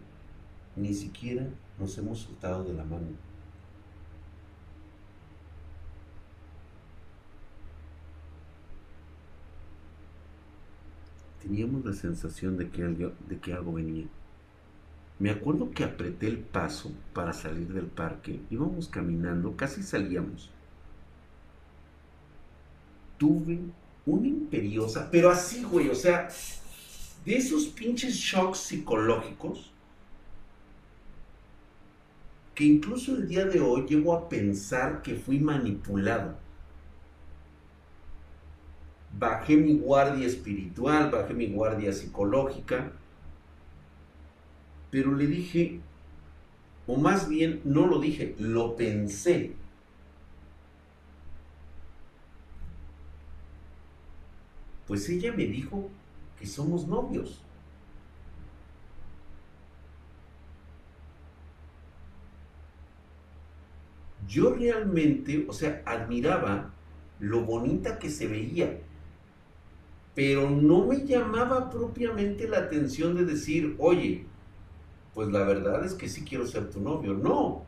[0.75, 1.47] ni siquiera
[1.79, 3.07] nos hemos soltado de la mano.
[11.45, 14.07] Teníamos la sensación de que algo, venía.
[15.19, 18.39] Me acuerdo que apreté el paso para salir del parque.
[18.49, 20.49] Íbamos caminando, casi salíamos.
[23.19, 23.59] Tuve
[24.07, 26.29] una imperiosa, pero así, güey, o sea,
[27.23, 29.71] de esos pinches shocks psicológicos
[32.55, 36.37] que incluso el día de hoy llego a pensar que fui manipulado.
[39.17, 42.91] Bajé mi guardia espiritual, bajé mi guardia psicológica
[44.95, 45.81] pero le dije,
[46.87, 49.51] o más bien no lo dije, lo pensé.
[54.87, 55.89] Pues ella me dijo
[56.39, 57.41] que somos novios.
[64.29, 66.71] Yo realmente, o sea, admiraba
[67.19, 68.79] lo bonita que se veía,
[70.15, 74.25] pero no me llamaba propiamente la atención de decir, oye,
[75.13, 77.13] pues la verdad es que sí quiero ser tu novio.
[77.13, 77.63] No.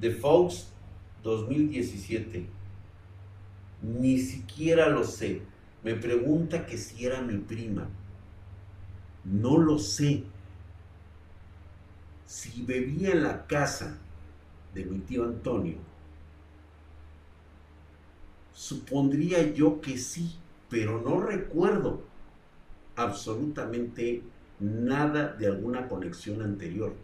[0.00, 0.68] The Fox
[1.24, 2.46] 2017.
[3.82, 5.42] Ni siquiera lo sé.
[5.82, 7.88] Me pregunta que si era mi prima.
[9.24, 10.22] No lo sé.
[12.26, 13.98] Si bebía en la casa
[14.72, 15.76] de mi tío Antonio,
[18.52, 20.36] supondría yo que sí,
[20.68, 22.02] pero no recuerdo
[22.96, 24.22] absolutamente
[24.60, 26.94] nada de alguna conexión anterior.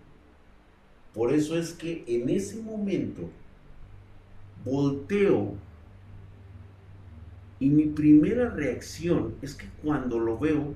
[1.15, 3.29] Por eso es que en ese momento
[4.65, 5.55] volteo
[7.61, 10.75] y mi primera reacción es que cuando lo veo,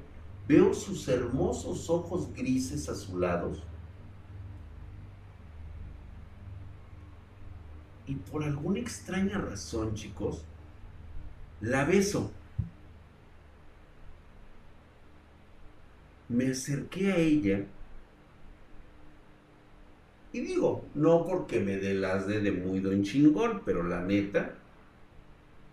[0.48, 3.62] veo sus hermosos ojos grises azulados
[8.06, 10.44] y por alguna extraña razón, chicos,
[11.62, 12.30] la beso.
[16.32, 17.64] me acerqué a ella
[20.32, 24.54] y digo, no porque me dé las de, de muy don chingón, pero la neta,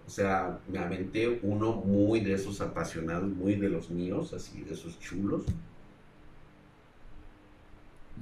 [0.05, 4.73] o sea, me aventé uno muy de esos apasionados, muy de los míos, así de
[4.73, 5.43] esos chulos.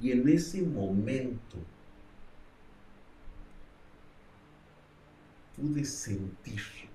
[0.00, 1.56] Y en ese momento
[5.56, 6.87] pude sentir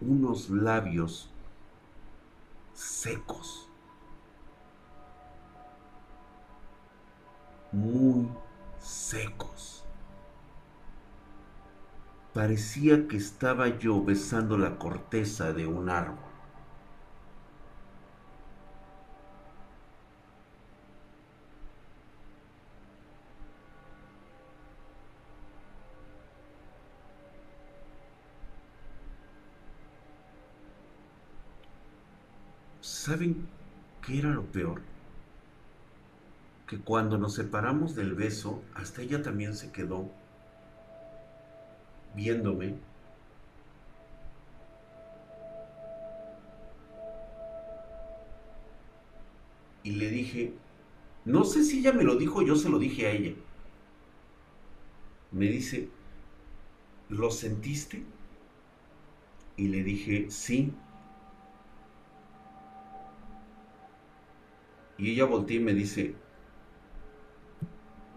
[0.00, 1.30] unos labios
[2.72, 3.68] secos,
[7.72, 8.28] muy
[8.78, 9.84] secos.
[12.32, 16.29] Parecía que estaba yo besando la corteza de un árbol.
[33.00, 33.48] ¿Saben
[34.04, 34.82] qué era lo peor?
[36.66, 40.10] Que cuando nos separamos del beso, hasta ella también se quedó
[42.14, 42.74] viéndome.
[49.82, 50.52] Y le dije,
[51.24, 53.32] no sé si ella me lo dijo, yo se lo dije a ella.
[55.32, 55.88] Me dice,
[57.08, 58.02] ¿lo sentiste?
[59.56, 60.74] Y le dije, sí.
[65.00, 66.14] Y ella voltea y me dice,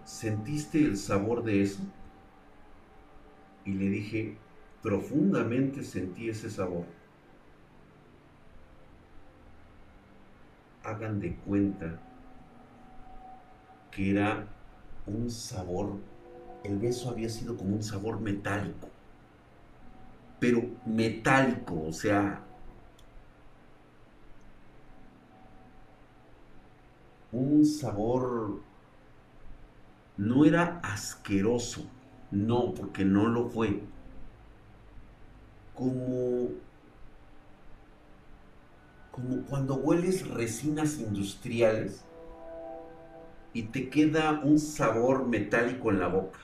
[0.03, 1.79] ¿sentiste el sabor de eso?
[3.63, 4.36] Y le dije,
[4.81, 6.84] profundamente sentí ese sabor.
[10.84, 12.01] Hagan de cuenta
[13.89, 14.45] que era
[15.07, 15.99] un sabor,
[16.65, 18.89] el beso había sido como un sabor metálico,
[20.38, 22.43] pero metálico, o sea,
[27.34, 28.61] un sabor,
[30.17, 31.86] no era asqueroso,
[32.31, 33.81] no, porque no lo fue,
[35.73, 36.49] como,
[39.11, 42.03] como cuando hueles resinas industriales
[43.53, 46.39] y te queda un sabor metálico en la boca.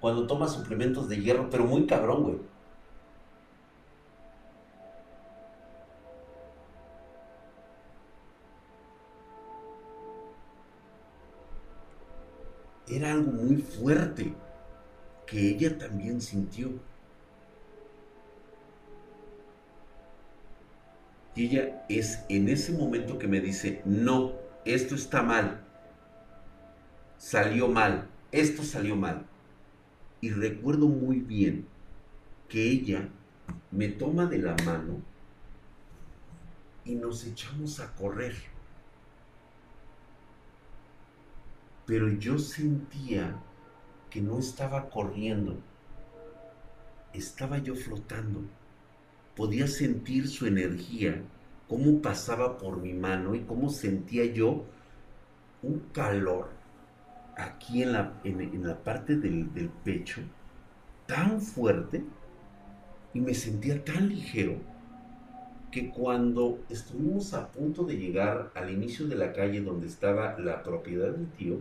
[0.00, 2.38] Cuando tomas suplementos de hierro, pero muy cabrón, güey.
[13.04, 14.34] Algo muy fuerte
[15.26, 16.70] que ella también sintió.
[21.34, 24.32] Y ella es en ese momento que me dice, no,
[24.64, 25.64] esto está mal,
[27.16, 29.26] salió mal, esto salió mal.
[30.20, 31.66] Y recuerdo muy bien
[32.48, 33.08] que ella
[33.70, 35.00] me toma de la mano
[36.84, 38.34] y nos echamos a correr.
[41.90, 43.34] Pero yo sentía
[44.10, 45.58] que no estaba corriendo,
[47.12, 48.44] estaba yo flotando.
[49.34, 51.20] Podía sentir su energía,
[51.68, 54.66] cómo pasaba por mi mano y cómo sentía yo
[55.64, 56.50] un calor
[57.36, 60.20] aquí en la, en, la parte del, del pecho
[61.06, 62.04] tan fuerte
[63.12, 64.58] y me sentía tan ligero
[65.72, 70.62] que cuando estuvimos a punto de llegar al inicio de la calle donde estaba la
[70.62, 71.58] propiedad del tío,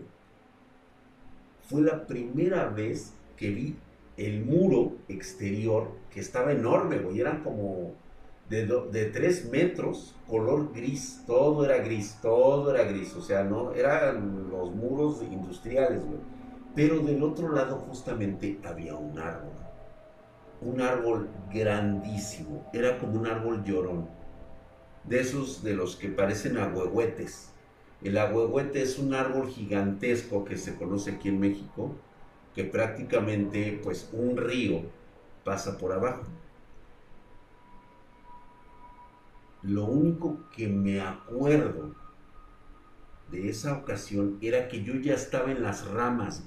[1.69, 3.75] fue la primera vez que vi
[4.17, 7.93] el muro exterior, que estaba enorme, güey, eran como
[8.49, 13.71] de, de tres metros, color gris, todo era gris, todo era gris, o sea, no,
[13.73, 16.19] eran los muros industriales, güey.
[16.75, 19.53] Pero del otro lado justamente había un árbol,
[20.61, 24.09] un árbol grandísimo, era como un árbol llorón,
[25.03, 27.53] de esos de los que parecen ahuehuetes,
[28.01, 31.95] el ahuehuete es un árbol gigantesco que se conoce aquí en México,
[32.55, 34.83] que prácticamente pues un río
[35.43, 36.23] pasa por abajo.
[39.61, 41.93] Lo único que me acuerdo
[43.29, 46.43] de esa ocasión era que yo ya estaba en las ramas,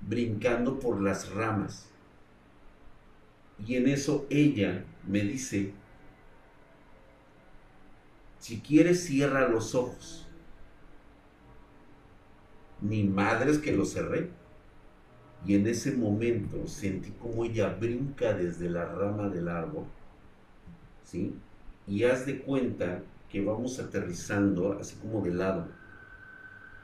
[0.00, 1.88] brincando por las ramas.
[3.64, 5.72] Y en eso ella me dice,
[8.40, 10.26] si quieres cierra los ojos
[12.80, 14.30] ni madres que lo cerré.
[15.46, 19.84] Y en ese momento sentí como ella brinca desde la rama del árbol,
[21.04, 21.34] ¿sí?
[21.86, 25.68] Y haz de cuenta que vamos aterrizando así como de lado,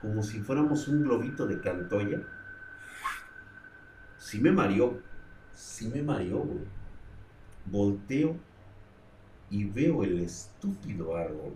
[0.01, 2.23] como si fuéramos un globito de cantoya.
[4.17, 5.01] Sí me mareó,
[5.53, 6.47] sí me mareó,
[7.67, 8.37] Volteo
[9.51, 11.55] y veo el estúpido árbol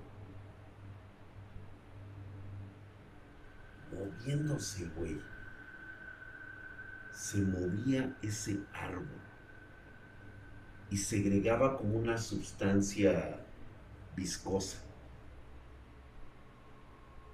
[3.92, 5.20] moviéndose, güey.
[7.12, 9.20] Se movía ese árbol.
[10.90, 13.40] y segregaba como una sustancia
[14.16, 14.78] viscosa.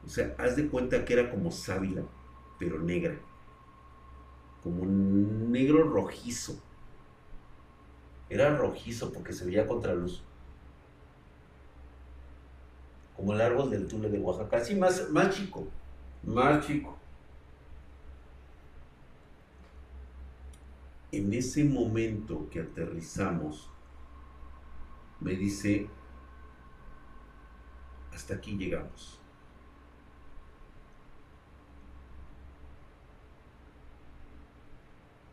[0.04, 2.02] O sea, haz de cuenta que era como sábila,
[2.58, 3.18] pero negra.
[4.62, 6.60] Como un negro rojizo.
[8.28, 10.22] Era rojizo porque se veía contra luz.
[13.16, 14.58] Como el árbol del Tule de Oaxaca.
[14.58, 15.66] Así más, más chico.
[16.26, 16.96] Más chico.
[21.12, 23.70] En ese momento que aterrizamos,
[25.20, 25.88] me dice,
[28.12, 29.20] hasta aquí llegamos.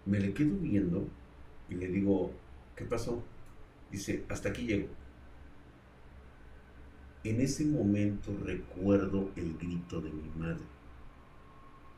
[0.06, 1.08] Me le quedo viendo
[1.70, 2.32] y le digo,
[2.76, 3.24] ¿qué pasó?
[3.91, 4.89] Dice, hasta aquí llego.
[7.24, 10.72] En ese momento recuerdo el grito de mi madre.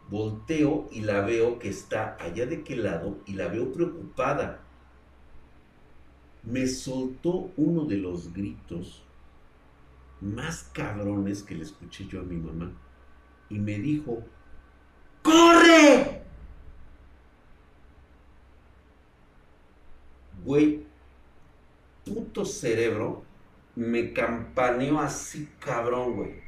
[0.10, 4.62] Volteo y la veo que está allá de qué lado y la veo preocupada.
[6.44, 9.04] Me soltó uno de los gritos
[10.22, 12.72] más cabrones que le escuché yo a mi mamá
[13.50, 14.24] y me dijo,
[15.24, 16.22] ¡Corre!
[20.44, 20.86] Güey,
[22.06, 23.24] puto cerebro,
[23.76, 26.46] me campaneó así cabrón, güey.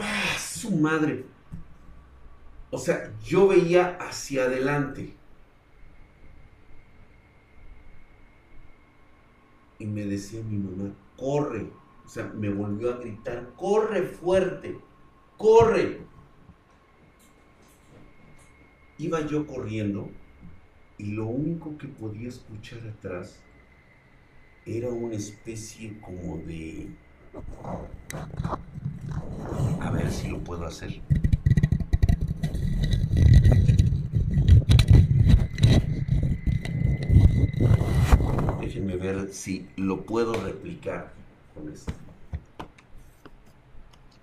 [0.00, 1.24] ¡Ah, su madre!
[2.70, 5.14] O sea, yo veía hacia adelante.
[9.78, 11.70] Y me decía mi mamá, corre.
[12.04, 14.78] O sea, me volvió a gritar, corre fuerte,
[15.36, 16.00] corre.
[18.98, 20.10] Iba yo corriendo
[20.98, 23.40] y lo único que podía escuchar atrás
[24.66, 26.88] era una especie como de...
[29.80, 31.00] A ver si lo puedo hacer.
[38.60, 41.12] Déjenme ver si lo puedo replicar
[41.54, 41.92] con esto.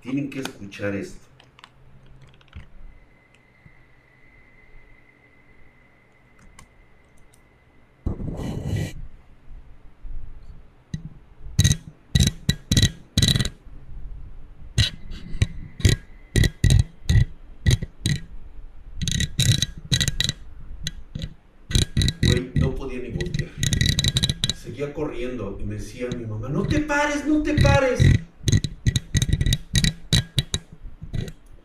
[0.01, 1.24] Tienen que escuchar esto.
[25.59, 27.99] Y me decía mi mamá, no te pares, no te pares.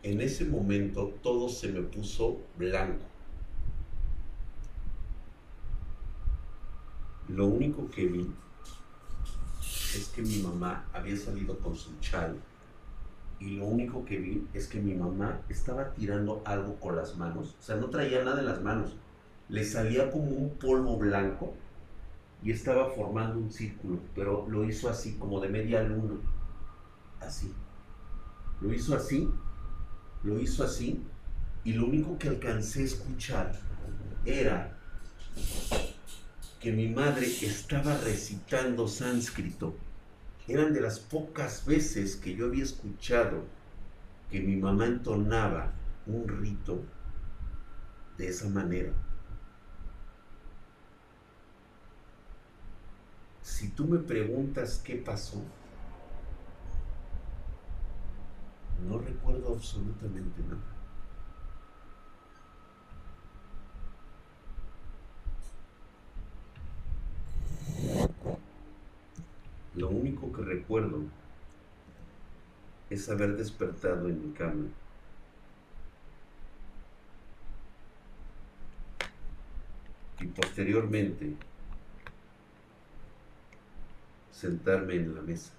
[0.03, 3.05] En ese momento todo se me puso blanco.
[7.27, 8.29] Lo único que vi
[9.95, 12.37] es que mi mamá había salido con su chal
[13.39, 17.55] y lo único que vi es que mi mamá estaba tirando algo con las manos,
[17.59, 18.95] o sea, no traía nada en las manos,
[19.49, 21.53] le salía como un polvo blanco
[22.43, 26.15] y estaba formando un círculo, pero lo hizo así, como de media luna,
[27.19, 27.53] así.
[28.61, 29.29] Lo hizo así,
[30.23, 31.03] lo hizo así,
[31.63, 33.59] y lo único que alcancé a escuchar
[34.25, 34.77] era
[36.59, 39.75] que mi madre estaba recitando sánscrito.
[40.47, 43.43] Eran de las pocas veces que yo había escuchado
[44.29, 45.73] que mi mamá entonaba
[46.07, 46.83] un rito
[48.17, 48.91] de esa manera.
[53.51, 55.43] Si tú me preguntas qué pasó,
[58.87, 60.61] no recuerdo absolutamente nada.
[69.75, 71.03] Lo único que recuerdo
[72.89, 74.69] es haber despertado en mi cama.
[80.21, 81.35] Y posteriormente
[84.41, 85.51] sentarme en la mesa.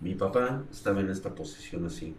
[0.00, 2.16] Mi papá estaba en esta posición así.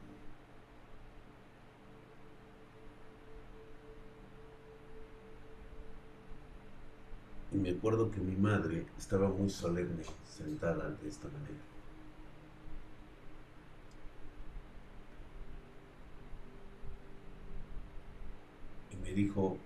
[7.51, 11.63] Y me acuerdo que mi madre estaba muy solemne, sentada de esta manera.
[18.91, 19.57] Y me dijo,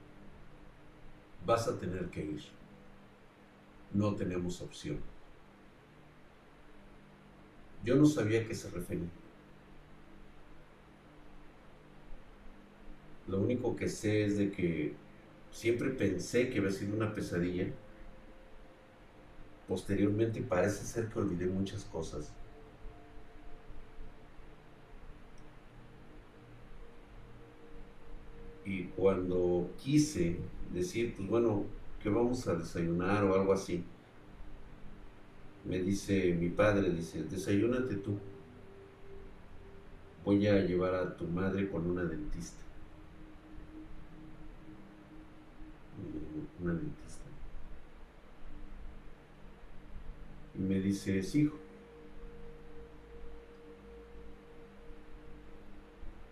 [1.45, 2.60] vas a tener que ir
[3.93, 4.99] no tenemos opción.
[7.83, 9.09] Yo no sabía a qué se refería.
[13.27, 14.93] Lo único que sé es de que
[15.51, 17.67] siempre pensé que había sido una pesadilla.
[19.67, 22.31] Posteriormente parece ser que olvidé muchas cosas.
[28.65, 30.37] Y cuando quise
[30.73, 31.65] decir, pues bueno,
[32.01, 33.83] que vamos a desayunar o algo así,
[35.63, 38.17] me dice mi padre, dice, desayúnate tú.
[40.25, 42.63] Voy a llevar a tu madre con una dentista.
[46.59, 47.25] Una dentista.
[50.55, 51.57] Y me dice, sí, hijo.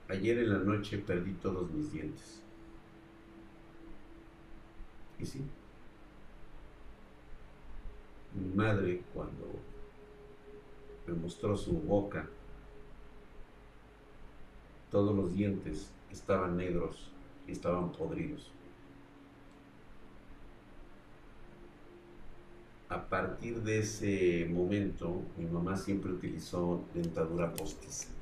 [0.08, 2.42] Ayer en la noche perdí todos mis dientes.
[5.20, 5.42] Y sí.
[8.34, 9.48] Mi madre cuando
[11.08, 12.28] me mostró su boca,
[14.92, 17.12] todos los dientes estaban negros
[17.48, 18.52] y estaban podridos.
[22.90, 28.19] A partir de ese momento, mi mamá siempre utilizó dentadura postiza.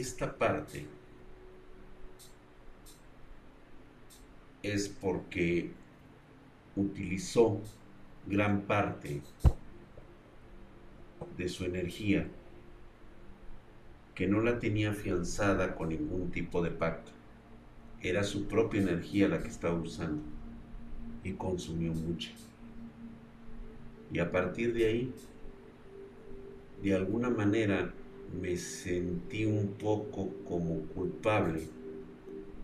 [0.00, 0.86] Esta parte
[4.62, 5.70] es porque
[6.74, 7.60] utilizó
[8.26, 9.20] gran parte
[11.36, 12.26] de su energía
[14.14, 17.12] que no la tenía afianzada con ningún tipo de pacto.
[18.02, 20.22] Era su propia energía la que estaba usando
[21.24, 22.30] y consumió mucho.
[24.12, 25.14] Y a partir de ahí,
[26.82, 27.92] de alguna manera,
[28.32, 31.68] me sentí un poco como culpable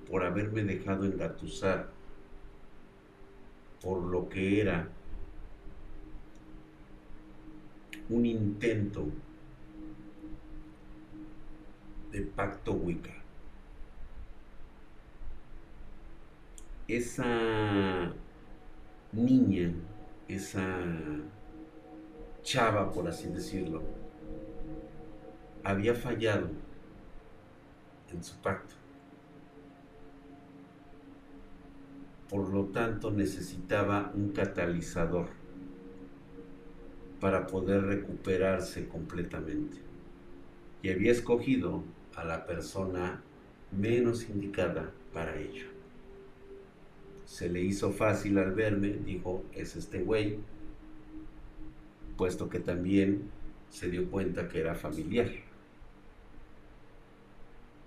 [0.09, 1.91] por haberme dejado engatusar
[3.83, 4.89] por lo que era
[8.09, 9.09] un intento
[12.13, 13.13] de pacto Wicca.
[16.87, 18.13] Esa
[19.13, 19.73] niña,
[20.29, 20.85] esa
[22.45, 23.83] chava, por así decirlo,
[25.67, 26.49] había fallado
[28.13, 28.77] en su pacto.
[32.31, 35.29] Por lo tanto, necesitaba un catalizador
[37.21, 39.79] para poder recuperarse completamente.
[40.83, 41.83] Y había escogido
[42.15, 43.23] a la persona
[43.73, 45.67] menos indicada para ello.
[47.25, 50.39] Se le hizo fácil al verme, dijo, es este güey,
[52.17, 53.31] puesto que también
[53.69, 55.29] se dio cuenta que era familiar.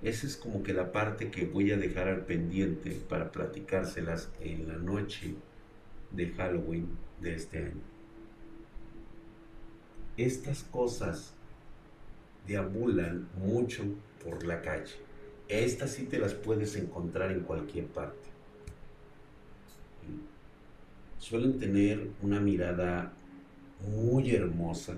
[0.01, 4.67] Esa es como que la parte que voy a dejar al pendiente para platicárselas en
[4.67, 5.35] la noche
[6.11, 6.87] de Halloween
[7.19, 7.81] de este año.
[10.15, 11.33] Estas cosas
[12.47, 13.83] deambulan mucho
[14.23, 14.95] por la calle.
[15.49, 18.29] Estas sí te las puedes encontrar en cualquier parte.
[21.17, 23.11] Suelen tener una mirada
[23.81, 24.95] muy hermosa.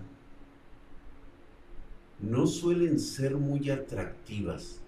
[2.20, 4.81] No suelen ser muy atractivas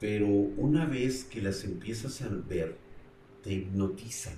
[0.00, 2.76] pero una vez que las empiezas a ver,
[3.42, 4.36] te hipnotizan,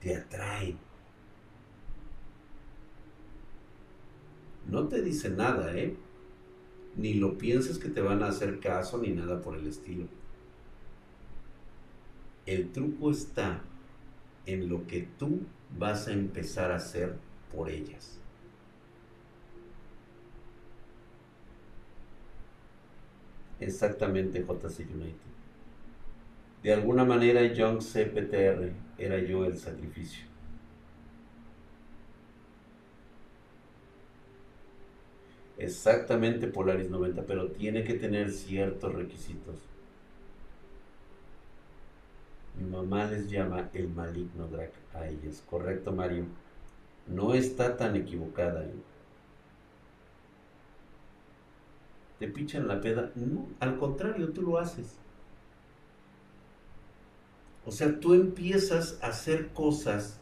[0.00, 0.78] te atraen.
[4.68, 5.96] No te dicen nada, ¿eh?
[6.96, 10.06] Ni lo pienses que te van a hacer caso ni nada por el estilo.
[12.46, 13.62] El truco está
[14.46, 15.40] en lo que tú
[15.78, 17.16] vas a empezar a hacer
[17.54, 18.21] por ellas.
[23.62, 25.32] Exactamente, JC United.
[26.64, 30.24] De alguna manera, Young CPTR era yo el sacrificio.
[35.58, 39.56] Exactamente Polaris 90, pero tiene que tener ciertos requisitos.
[42.58, 45.42] Mi mamá les llama el maligno drag a ellas.
[45.48, 46.24] Correcto, Mario.
[47.06, 48.64] No está tan equivocada.
[48.64, 48.74] ¿eh?
[52.22, 53.10] Te pichan la peda.
[53.16, 54.94] No, al contrario, tú lo haces.
[57.66, 60.20] O sea, tú empiezas a hacer cosas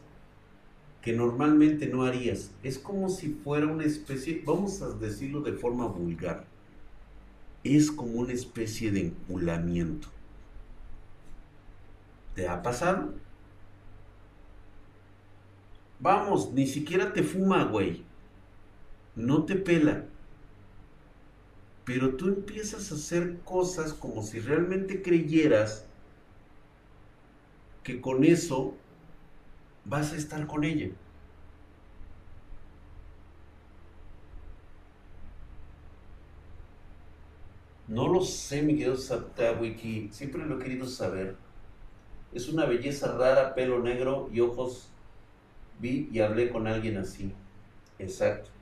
[1.03, 2.49] que normalmente no harías.
[2.63, 6.47] Es como si fuera una especie, vamos a decirlo de forma vulgar,
[7.63, 10.07] es como una especie de enculamiento.
[12.33, 13.13] ¿Te ha pasado?
[15.99, 18.03] Vamos, ni siquiera te fuma, güey.
[19.15, 20.05] No te pela
[21.93, 25.85] pero tú empiezas a hacer cosas como si realmente creyeras
[27.83, 28.75] que con eso
[29.83, 30.89] vas a estar con ella.
[37.89, 40.07] No lo sé, mi querido Wiki.
[40.13, 41.35] Siempre lo he querido saber.
[42.33, 44.87] Es una belleza rara, pelo negro y ojos.
[45.81, 47.33] Vi y hablé con alguien así.
[47.99, 48.60] Exacto.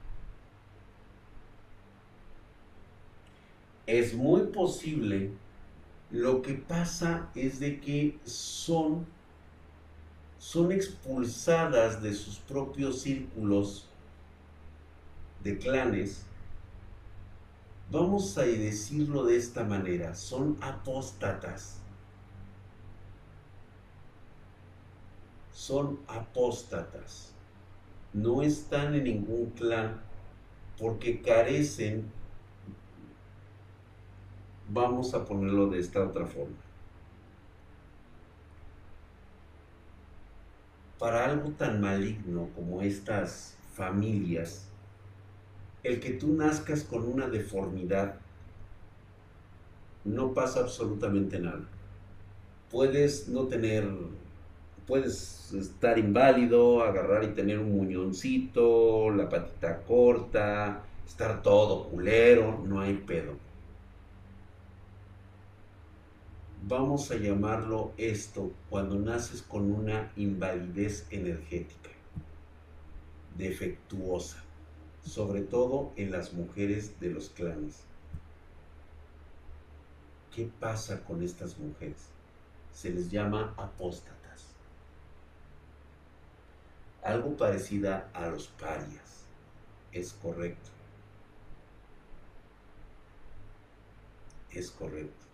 [3.90, 5.32] Es muy posible.
[6.12, 9.08] Lo que pasa es de que son
[10.38, 13.90] son expulsadas de sus propios círculos
[15.44, 16.24] de clanes,
[17.92, 21.78] vamos a decirlo de esta manera, son apóstatas.
[25.52, 27.34] Son apóstatas.
[28.14, 30.00] No están en ningún clan
[30.78, 32.10] porque carecen,
[34.72, 36.56] vamos a ponerlo de esta otra forma
[41.00, 44.68] para algo tan maligno como estas familias,
[45.82, 48.16] el que tú nazcas con una deformidad,
[50.04, 51.64] no pasa absolutamente nada.
[52.70, 53.88] Puedes no tener,
[54.86, 62.82] puedes estar inválido, agarrar y tener un muñoncito, la patita corta, estar todo culero, no
[62.82, 63.49] hay pedo
[66.70, 71.90] vamos a llamarlo esto cuando naces con una invalidez energética,
[73.36, 74.38] defectuosa,
[75.04, 77.80] sobre todo en las mujeres de los clanes.
[80.36, 82.06] ¿Qué pasa con estas mujeres?
[82.72, 84.46] Se les llama apóstatas.
[87.02, 89.24] Algo parecida a los parias.
[89.92, 90.70] Es correcto.
[94.52, 95.29] Es correcto.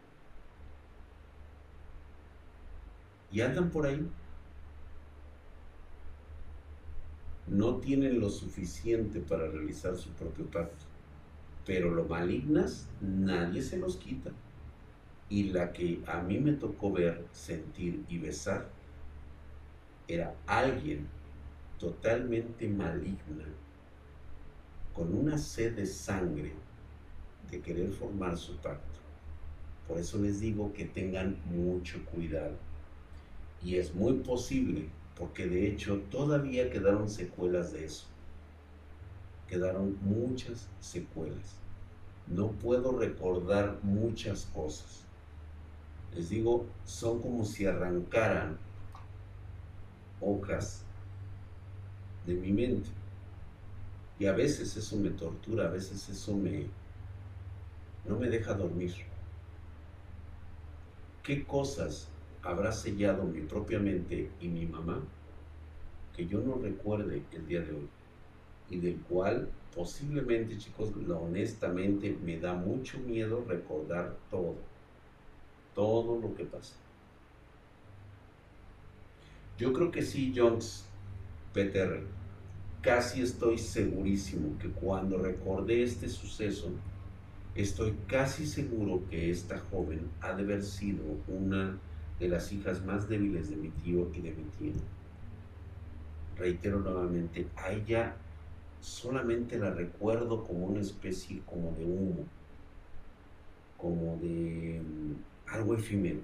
[3.36, 4.10] Y andan por ahí.
[7.48, 10.86] No tienen lo suficiente para realizar su propio pacto,
[11.66, 14.32] pero lo malignas nadie se los quita.
[15.30, 18.70] Y la que a mí me tocó ver, sentir y besar
[20.08, 21.06] era alguien
[21.78, 23.48] totalmente maligna,
[24.94, 26.54] con una sed de sangre
[27.52, 29.00] de querer formar su pacto.
[29.90, 32.56] Por eso les digo que tengan mucho cuidado.
[33.66, 38.06] Y es muy posible, porque de hecho todavía quedaron secuelas de eso.
[39.50, 41.56] Quedaron muchas secuelas.
[42.28, 45.04] No puedo recordar muchas cosas.
[46.14, 48.60] Les digo, son como si arrancaran
[50.22, 50.84] hojas
[52.28, 52.90] de mi mente.
[54.20, 56.68] Y a veces eso me tortura, a veces eso me
[58.06, 58.94] no me deja dormir.
[61.24, 62.10] ¿Qué cosas
[62.46, 65.02] habrá sellado mi propia mente y mi mamá
[66.16, 67.90] que yo no recuerde el día de hoy
[68.70, 74.56] y del cual posiblemente chicos honestamente me da mucho miedo recordar todo
[75.74, 76.76] todo lo que pasa
[79.58, 80.86] yo creo que sí Jones
[81.52, 82.04] Peter
[82.82, 86.70] casi estoy segurísimo que cuando recordé este suceso
[87.56, 91.80] estoy casi seguro que esta joven ha de haber sido una
[92.20, 94.74] de las hijas más débiles de mi tío y de mi tía.
[96.38, 98.16] Reitero nuevamente, a ella
[98.82, 102.26] solamente la recuerdo como una especie como de humo,
[103.78, 106.20] como de mm, algo efímero.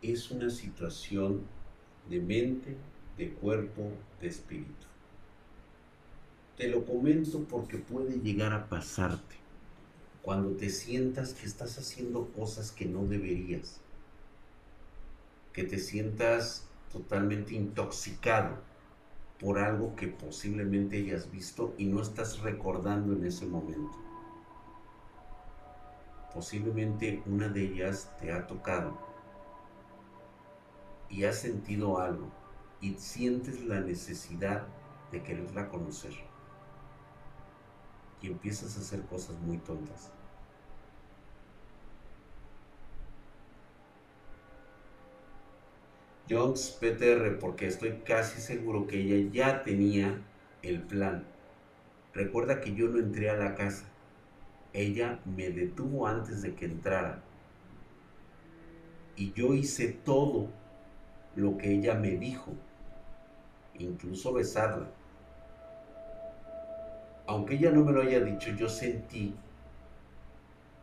[0.00, 1.42] Es una situación
[2.10, 2.76] de mente,
[3.16, 4.86] de cuerpo, de espíritu.
[6.56, 9.41] Te lo comento porque puede llegar a pasarte
[10.22, 13.80] cuando te sientas que estás haciendo cosas que no deberías,
[15.52, 18.56] que te sientas totalmente intoxicado
[19.40, 23.98] por algo que posiblemente hayas visto y no estás recordando en ese momento.
[26.32, 28.96] Posiblemente una de ellas te ha tocado
[31.10, 32.30] y has sentido algo
[32.80, 34.66] y sientes la necesidad
[35.10, 36.31] de quererla conocer
[38.22, 40.10] y empiezas a hacer cosas muy tontas.
[46.30, 50.22] Jones PTR, porque estoy casi seguro que ella ya tenía
[50.62, 51.26] el plan.
[52.14, 53.86] Recuerda que yo no entré a la casa.
[54.72, 57.22] Ella me detuvo antes de que entrara.
[59.16, 60.48] Y yo hice todo
[61.34, 62.52] lo que ella me dijo,
[63.78, 64.88] incluso besarla
[67.32, 69.34] aunque ella no me lo haya dicho, yo sentí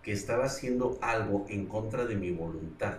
[0.02, 2.98] que estaba haciendo algo en contra de mi voluntad.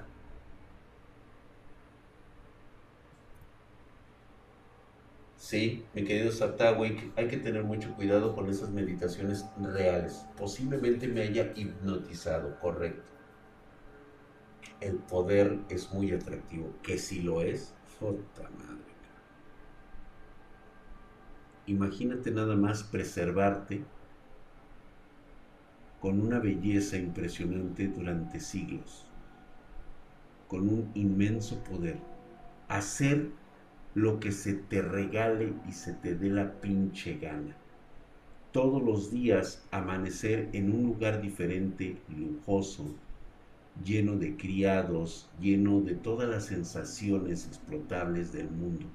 [5.37, 10.25] Sí, mi querido Satawik, hay que tener mucho cuidado con esas meditaciones reales.
[10.37, 13.11] Posiblemente me haya hipnotizado, correcto.
[14.81, 18.90] El poder es muy atractivo, que si lo es, puta madre.
[21.71, 23.85] Imagínate nada más preservarte
[26.01, 29.07] con una belleza impresionante durante siglos,
[30.49, 31.97] con un inmenso poder.
[32.67, 33.29] Hacer
[33.95, 37.55] lo que se te regale y se te dé la pinche gana.
[38.51, 42.97] Todos los días amanecer en un lugar diferente, lujoso,
[43.85, 48.87] lleno de criados, lleno de todas las sensaciones explotables del mundo.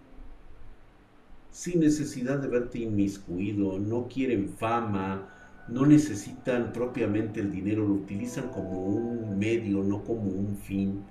[1.61, 5.29] Sin necesidad de verte inmiscuido, no quieren fama,
[5.69, 11.05] no necesitan propiamente el dinero, lo utilizan como un medio, no como un fin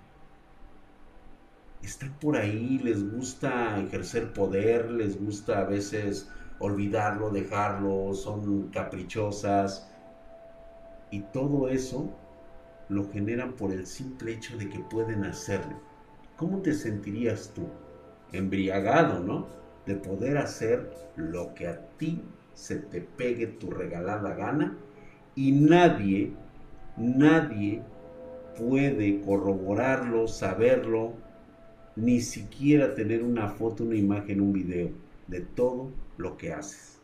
[1.85, 9.91] están por ahí, les gusta ejercer poder, les gusta a veces olvidarlo, dejarlo, son caprichosas.
[11.11, 12.11] Y todo eso
[12.89, 15.79] lo generan por el simple hecho de que pueden hacerlo.
[16.37, 17.69] ¿Cómo te sentirías tú?
[18.33, 19.64] Embriagado, ¿no?
[19.87, 22.23] De poder hacer lo que a ti
[22.55, 24.77] se te pegue tu regalada gana
[25.35, 26.33] y nadie,
[26.97, 27.83] nadie
[28.57, 31.13] puede corroborarlo, saberlo,
[31.97, 34.91] ni siquiera tener una foto, una imagen, un video
[35.27, 36.99] de todo lo que haces.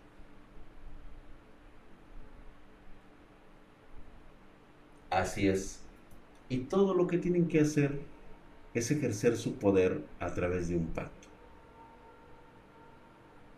[5.10, 5.80] Así es.
[6.48, 8.00] Y todo lo que tienen que hacer
[8.74, 11.19] es ejercer su poder a través de un pacto.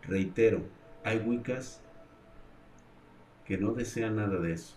[0.02, 0.62] Reitero,
[1.04, 1.80] hay Wiccas
[3.44, 4.74] que no desean nada de eso.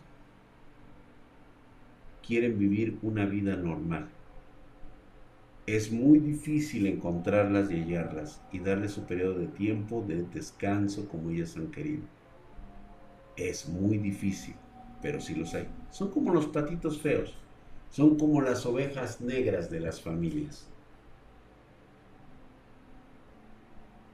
[2.26, 4.09] Quieren vivir una vida normal
[5.67, 11.32] es muy difícil encontrarlas y hallarlas y darles su periodo de tiempo de descanso como
[11.32, 12.03] ellas han querido.
[13.36, 14.53] Es muy difícil,
[15.01, 15.67] pero sí los hay.
[15.89, 17.36] Son como los patitos feos,
[17.89, 20.67] son como las ovejas negras de las familias.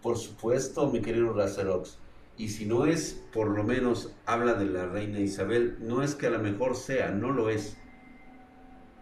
[0.02, 1.98] Por supuesto, mi querido Racerox,
[2.38, 6.28] y si no es, por lo menos habla de la reina Isabel, no es que
[6.28, 7.78] a lo mejor sea, no lo es.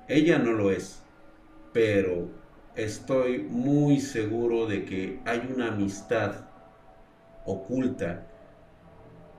[0.09, 1.01] Ella no lo es,
[1.71, 2.27] pero
[2.75, 6.47] estoy muy seguro de que hay una amistad
[7.45, 8.27] oculta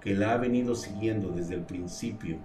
[0.01, 2.39] que la ha venido siguiendo desde el principio,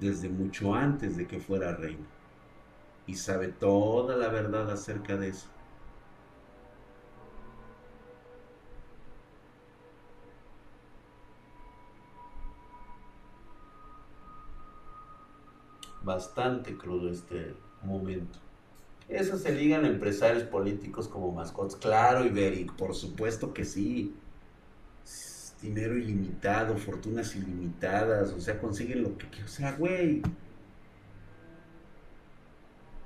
[0.00, 2.06] desde mucho antes de que fuera reina,
[3.06, 5.53] y sabe toda la verdad acerca de eso.
[16.04, 18.38] Bastante crudo este momento.
[19.08, 21.76] Eso se ligan a empresarios políticos como mascotas.
[21.76, 24.14] Claro, Iberic, por supuesto que sí.
[25.62, 30.22] Dinero ilimitado, fortunas ilimitadas, o sea, consiguen lo que O sea, güey.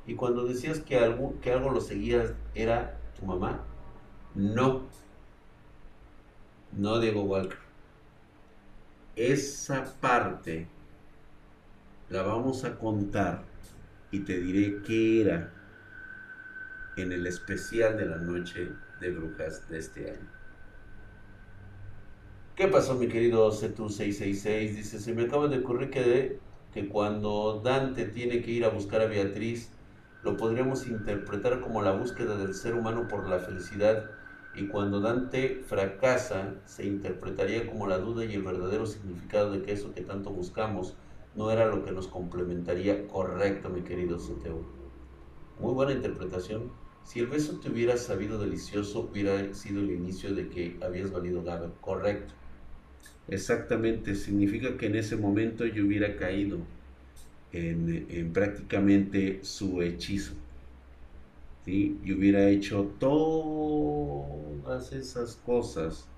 [0.06, 3.64] Y cuando decías que algo, que algo lo seguías, ¿era tu mamá?
[4.34, 4.82] No.
[6.72, 7.58] No, Diego Walker.
[9.14, 10.66] Esa parte
[12.10, 13.44] la vamos a contar
[14.10, 15.52] y te diré qué era
[16.96, 20.28] en el especial de la noche de brujas de este año.
[22.56, 24.74] ¿Qué pasó, mi querido C2666?
[24.74, 26.40] Dice, se me acaba de ocurrir que,
[26.72, 29.70] que cuando Dante tiene que ir a buscar a Beatriz,
[30.24, 34.10] lo podríamos interpretar como la búsqueda del ser humano por la felicidad
[34.56, 39.72] y cuando Dante fracasa, se interpretaría como la duda y el verdadero significado de que
[39.72, 40.96] eso que tanto buscamos
[41.38, 44.64] no era lo que nos complementaría correcto, mi querido CTU.
[45.60, 46.72] Muy buena interpretación.
[47.04, 51.44] Si el beso te hubiera sabido delicioso, hubiera sido el inicio de que habías valido
[51.44, 51.70] Gaber.
[51.80, 52.34] Correcto.
[53.28, 56.58] Exactamente, significa que en ese momento yo hubiera caído
[57.52, 60.34] en, en prácticamente su hechizo.
[61.64, 62.00] ¿sí?
[62.04, 66.08] Y hubiera hecho todas esas cosas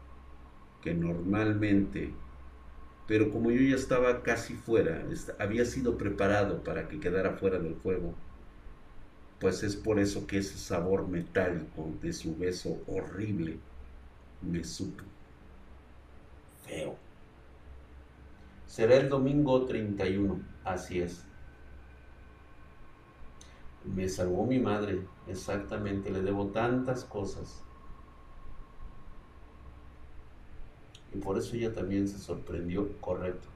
[0.82, 2.14] que normalmente
[3.11, 5.04] pero como yo ya estaba casi fuera,
[5.40, 8.14] había sido preparado para que quedara fuera del fuego,
[9.40, 13.58] pues es por eso que ese sabor metálico de su beso horrible
[14.40, 15.02] me supo
[16.64, 16.94] feo.
[18.68, 21.24] Será el domingo 31, así es.
[23.92, 27.64] Me salvó mi madre, exactamente, le debo tantas cosas.
[31.14, 33.48] Y por eso ella también se sorprendió, correcto.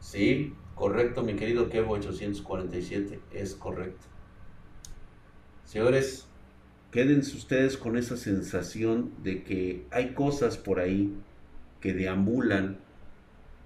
[0.00, 4.06] Sí, correcto, mi querido Kevo 847, es correcto.
[5.64, 6.26] Señores,
[6.90, 11.12] quédense ustedes con esa sensación de que hay cosas por ahí
[11.80, 12.78] que deambulan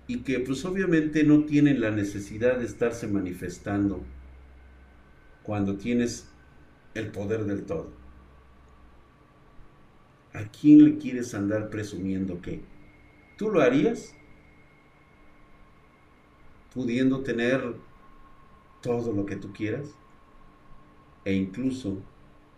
[0.06, 4.00] y que pues obviamente no tienen la necesidad de estarse manifestando
[5.42, 6.28] cuando tienes
[6.94, 7.97] el poder del todo.
[10.38, 12.62] ¿A quién le quieres andar presumiendo que
[13.36, 14.14] tú lo harías?
[16.72, 17.74] Pudiendo tener
[18.80, 19.88] todo lo que tú quieras
[21.24, 22.00] e incluso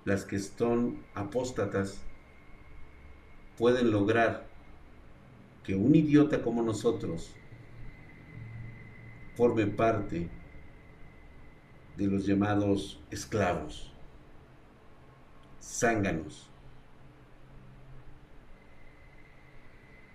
[0.05, 2.03] las que son apóstatas
[3.57, 4.47] pueden lograr
[5.65, 7.35] que un idiota como nosotros
[9.37, 10.29] forme parte
[11.97, 13.91] de los llamados esclavos,
[15.63, 16.50] zánganos.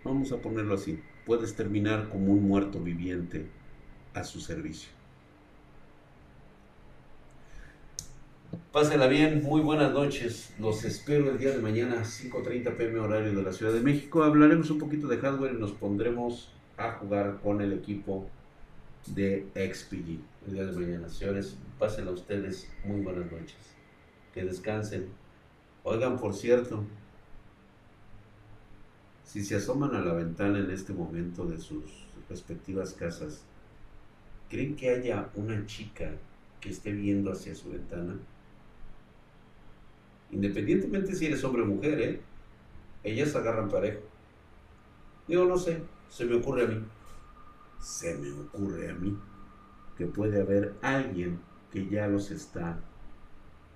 [0.05, 3.47] Vamos a ponerlo así, puedes terminar como un muerto viviente
[4.13, 4.91] a su servicio.
[8.71, 10.53] Pásenla bien, muy buenas noches.
[10.59, 14.23] Los espero el día de mañana, 5.30 pm horario de la Ciudad de México.
[14.23, 18.29] Hablaremos un poquito de hardware y nos pondremos a jugar con el equipo
[19.07, 21.09] de XPG el día de mañana.
[21.09, 23.57] Señores, pásenla ustedes muy buenas noches.
[24.35, 25.07] Que descansen.
[25.83, 26.83] Oigan, por cierto,
[29.26, 31.84] si se asoman a la ventana en este momento de sus
[32.30, 33.43] respectivas casas,
[34.49, 36.11] ¿creen que haya una chica
[36.61, 38.15] que esté viendo hacia su ventana?
[40.32, 42.21] Independientemente si eres hombre o mujer, ¿eh?
[43.03, 44.01] Ellas agarran parejo.
[45.28, 46.84] Digo, no sé, se me ocurre a mí.
[47.80, 49.17] Se me ocurre a mí
[49.97, 51.39] que puede haber alguien
[51.71, 52.80] que ya los está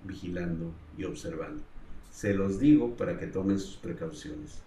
[0.04, 1.62] vigilando y observando.
[2.10, 4.62] Se los digo para que tomen sus precauciones.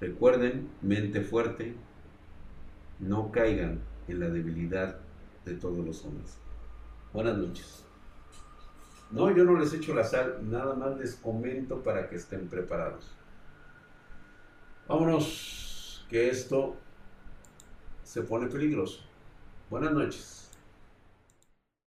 [0.00, 1.74] Recuerden, mente fuerte,
[3.00, 4.98] no caigan en la debilidad
[5.44, 6.38] de todos los hombres.
[7.12, 7.84] Buenas noches.
[9.10, 13.10] No, yo no les echo la sal, nada más les comento para que estén preparados.
[14.86, 16.76] Vámonos, que esto
[18.04, 19.00] se pone peligroso.
[19.70, 20.47] Buenas noches.